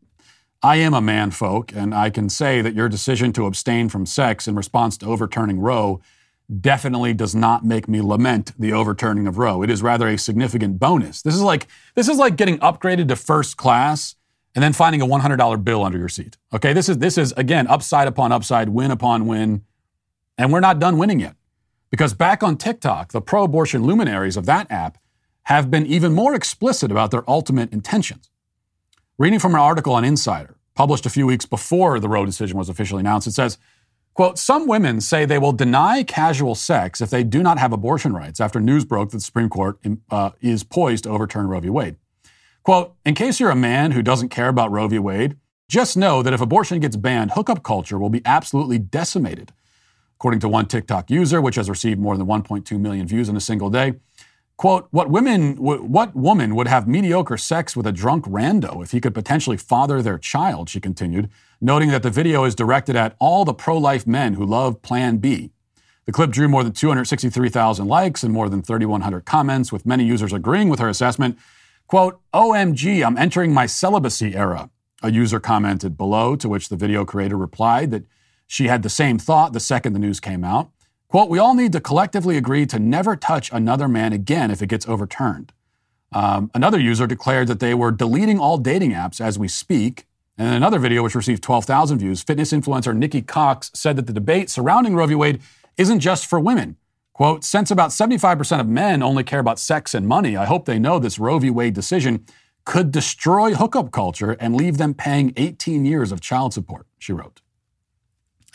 [0.62, 4.06] I am a man folk, and I can say that your decision to abstain from
[4.06, 6.00] sex in response to overturning Roe
[6.60, 9.62] definitely does not make me lament the overturning of Roe.
[9.62, 11.22] It is rather a significant bonus.
[11.22, 14.14] This is like this is like getting upgraded to first class
[14.54, 16.36] and then finding a $100 bill under your seat.
[16.52, 19.64] Okay, this is this is again upside upon upside, win upon win,
[20.36, 21.36] and we're not done winning yet.
[21.90, 24.98] Because back on TikTok, the pro-abortion luminaries of that app
[25.45, 28.30] have been even more explicit about their ultimate intentions.
[29.18, 32.68] Reading from an article on Insider, published a few weeks before the Roe decision was
[32.68, 33.59] officially announced, it says
[34.14, 38.12] Quote, some women say they will deny casual sex if they do not have abortion
[38.12, 39.78] rights after news broke that the Supreme Court
[40.11, 41.70] uh, is poised to overturn Roe v.
[41.70, 41.97] Wade.
[42.62, 44.99] Quote, in case you're a man who doesn't care about Roe v.
[44.99, 45.36] Wade,
[45.66, 49.51] just know that if abortion gets banned, hookup culture will be absolutely decimated.
[50.16, 53.40] According to one TikTok user, which has received more than 1.2 million views in a
[53.40, 53.95] single day,
[54.57, 59.00] Quote, what women, what woman would have mediocre sex with a drunk rando if he
[59.00, 61.30] could potentially father their child, she continued,
[61.61, 65.50] noting that the video is directed at all the pro-life men who love Plan B.
[66.05, 70.32] The clip drew more than 263,000 likes and more than 3,100 comments, with many users
[70.32, 71.38] agreeing with her assessment.
[71.86, 74.70] Quote, OMG, I'm entering my celibacy era,
[75.03, 78.05] a user commented below, to which the video creator replied that
[78.46, 80.70] she had the same thought the second the news came out.
[81.12, 84.68] Quote, we all need to collectively agree to never touch another man again if it
[84.68, 85.52] gets overturned.
[86.10, 90.06] Um, another user declared that they were deleting all dating apps as we speak.
[90.38, 94.14] And in another video, which received 12,000 views, fitness influencer Nikki Cox said that the
[94.14, 95.14] debate surrounding Roe v.
[95.14, 95.42] Wade
[95.76, 96.78] isn't just for women.
[97.12, 100.78] Quote, since about 75% of men only care about sex and money, I hope they
[100.78, 101.50] know this Roe v.
[101.50, 102.24] Wade decision
[102.64, 107.42] could destroy hookup culture and leave them paying 18 years of child support, she wrote.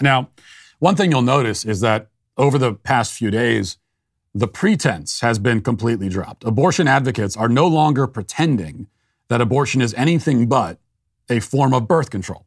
[0.01, 0.31] Now,
[0.79, 2.07] one thing you'll notice is that
[2.37, 3.77] over the past few days,
[4.33, 6.43] the pretense has been completely dropped.
[6.43, 8.87] Abortion advocates are no longer pretending
[9.29, 10.79] that abortion is anything but
[11.29, 12.45] a form of birth control.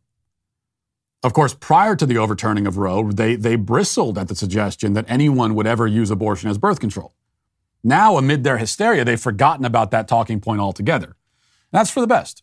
[1.23, 5.05] Of course, prior to the overturning of Roe, they, they bristled at the suggestion that
[5.09, 7.15] anyone would ever use abortion as birth control.
[7.83, 11.17] Now, amid their hysteria, they've forgotten about that talking point altogether.
[11.73, 12.43] That's for the best,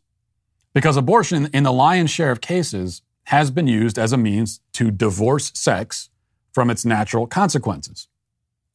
[0.74, 4.92] because abortion, in the lion's share of cases, has been used as a means to
[4.92, 6.10] divorce sex
[6.58, 8.08] from its natural consequences,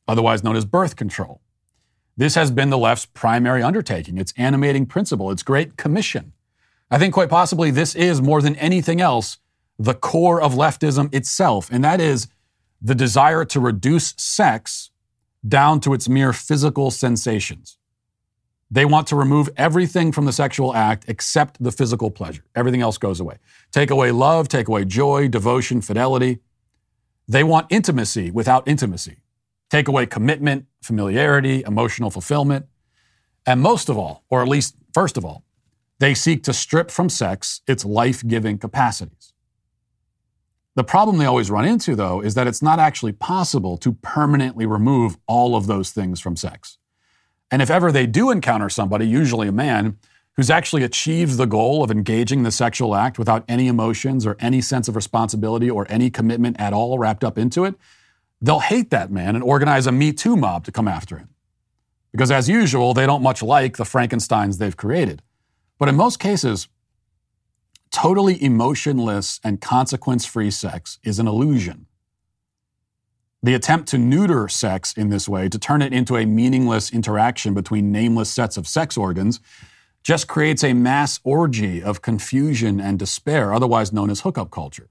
[0.06, 1.40] otherwise known as birth control.
[2.16, 6.32] This has been the left's primary undertaking, its animating principle, its great commission.
[6.92, 9.38] I think quite possibly this is more than anything else
[9.80, 12.28] the core of leftism itself, and that is
[12.80, 14.92] the desire to reduce sex
[15.48, 17.78] down to its mere physical sensations.
[18.70, 22.44] They want to remove everything from the sexual act except the physical pleasure.
[22.54, 23.38] Everything else goes away.
[23.72, 26.38] Take away love, take away joy, devotion, fidelity.
[27.28, 29.18] They want intimacy without intimacy.
[29.70, 32.66] Take away commitment, familiarity, emotional fulfillment.
[33.46, 35.44] And most of all, or at least first of all,
[35.98, 39.32] they seek to strip from sex its life giving capacities.
[40.74, 44.66] The problem they always run into, though, is that it's not actually possible to permanently
[44.66, 46.78] remove all of those things from sex.
[47.50, 49.98] And if ever they do encounter somebody, usually a man,
[50.36, 54.36] who's actually achieved the goal of engaging in the sexual act without any emotions or
[54.40, 57.74] any sense of responsibility or any commitment at all wrapped up into it,
[58.40, 61.28] they'll hate that man and organize a Me Too mob to come after him.
[62.12, 65.22] Because as usual, they don't much like the Frankensteins they've created.
[65.78, 66.68] But in most cases,
[67.90, 71.86] totally emotionless and consequence free sex is an illusion.
[73.42, 77.54] The attempt to neuter sex in this way, to turn it into a meaningless interaction
[77.54, 79.40] between nameless sets of sex organs,
[80.02, 84.88] just creates a mass orgy of confusion and despair, otherwise known as hookup culture.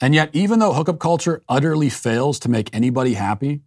[0.00, 3.62] And yet, even though hookup culture utterly fails to make anybody happy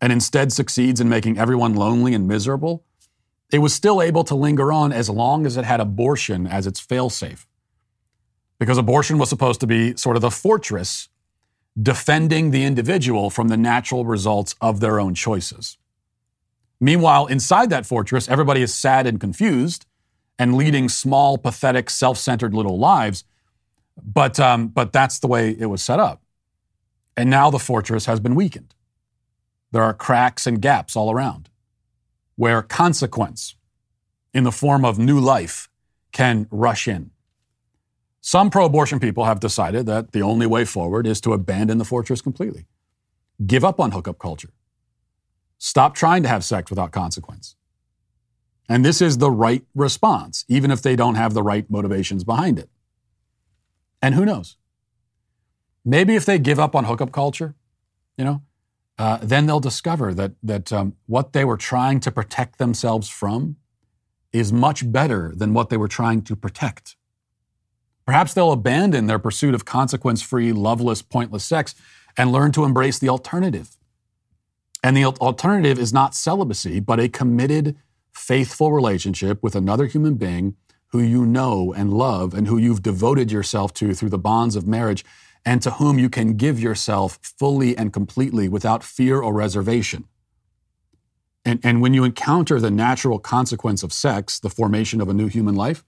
[0.00, 2.84] and instead succeeds in making everyone lonely and miserable,
[3.52, 6.84] it was still able to linger on as long as it had abortion as its
[6.84, 7.46] failsafe.
[8.58, 11.08] Because abortion was supposed to be sort of the fortress
[11.80, 15.76] defending the individual from the natural results of their own choices.
[16.84, 19.86] Meanwhile, inside that fortress, everybody is sad and confused
[20.38, 23.24] and leading small, pathetic, self centered little lives.
[23.96, 26.20] But, um, but that's the way it was set up.
[27.16, 28.74] And now the fortress has been weakened.
[29.72, 31.48] There are cracks and gaps all around
[32.36, 33.54] where consequence
[34.34, 35.70] in the form of new life
[36.12, 37.12] can rush in.
[38.20, 41.86] Some pro abortion people have decided that the only way forward is to abandon the
[41.86, 42.66] fortress completely.
[43.46, 44.50] Give up on hookup culture.
[45.64, 47.56] Stop trying to have sex without consequence.
[48.68, 52.58] And this is the right response, even if they don't have the right motivations behind
[52.58, 52.68] it.
[54.02, 54.58] And who knows?
[55.82, 57.54] Maybe if they give up on hookup culture,
[58.18, 58.42] you know,
[58.98, 63.56] uh, then they'll discover that, that um, what they were trying to protect themselves from
[64.34, 66.96] is much better than what they were trying to protect.
[68.04, 71.74] Perhaps they'll abandon their pursuit of consequence free, loveless, pointless sex
[72.18, 73.73] and learn to embrace the alternative.
[74.84, 77.76] And the alternative is not celibacy, but a committed,
[78.12, 80.54] faithful relationship with another human being
[80.88, 84.68] who you know and love and who you've devoted yourself to through the bonds of
[84.68, 85.04] marriage
[85.44, 90.04] and to whom you can give yourself fully and completely without fear or reservation.
[91.44, 95.26] And, and when you encounter the natural consequence of sex, the formation of a new
[95.26, 95.82] human life,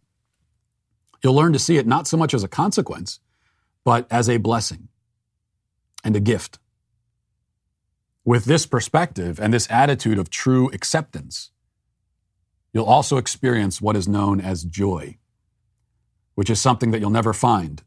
[1.23, 3.19] You'll learn to see it not so much as a consequence,
[3.85, 4.89] but as a blessing
[6.05, 6.61] and a gift.
[8.27, 11.53] With this perspective and this attitude of true acceptance,
[12.73, 15.19] you'll also experience what is known as joy,
[16.35, 17.85] which is something that you'll never find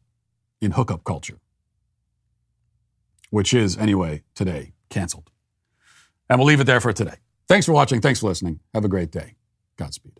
[0.62, 1.40] in hookup culture,
[3.28, 5.30] which is, anyway, today canceled.
[6.30, 7.16] And we'll leave it there for today.
[7.46, 8.00] Thanks for watching.
[8.00, 8.60] Thanks for listening.
[8.72, 9.34] Have a great day.
[9.76, 10.19] Godspeed.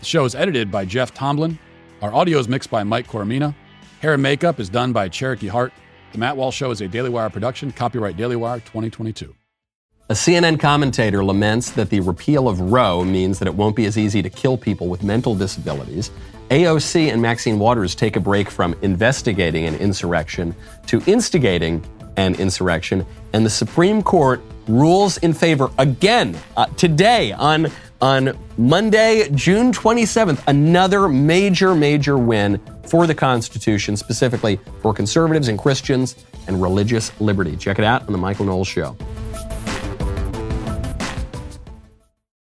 [0.00, 1.58] The show is edited by Jeff Tomlin.
[2.00, 3.54] Our audio is mixed by Mike Coromina.
[4.00, 5.74] Hair and makeup is done by Cherokee Hart.
[6.12, 9.34] The Matt Walsh Show is a Daily Wire production, copyright Daily Wire 2022.
[10.08, 13.98] A CNN commentator laments that the repeal of Roe means that it won't be as
[13.98, 16.10] easy to kill people with mental disabilities.
[16.48, 20.54] AOC and Maxine Waters take a break from investigating an insurrection
[20.86, 21.84] to instigating
[22.16, 27.70] an insurrection, and the Supreme Court rules in favor again uh, today on
[28.00, 35.58] on Monday, June 27th, another major, major win for the Constitution, specifically for conservatives and
[35.58, 37.56] Christians and religious liberty.
[37.56, 38.96] Check it out on The Michael Knowles Show.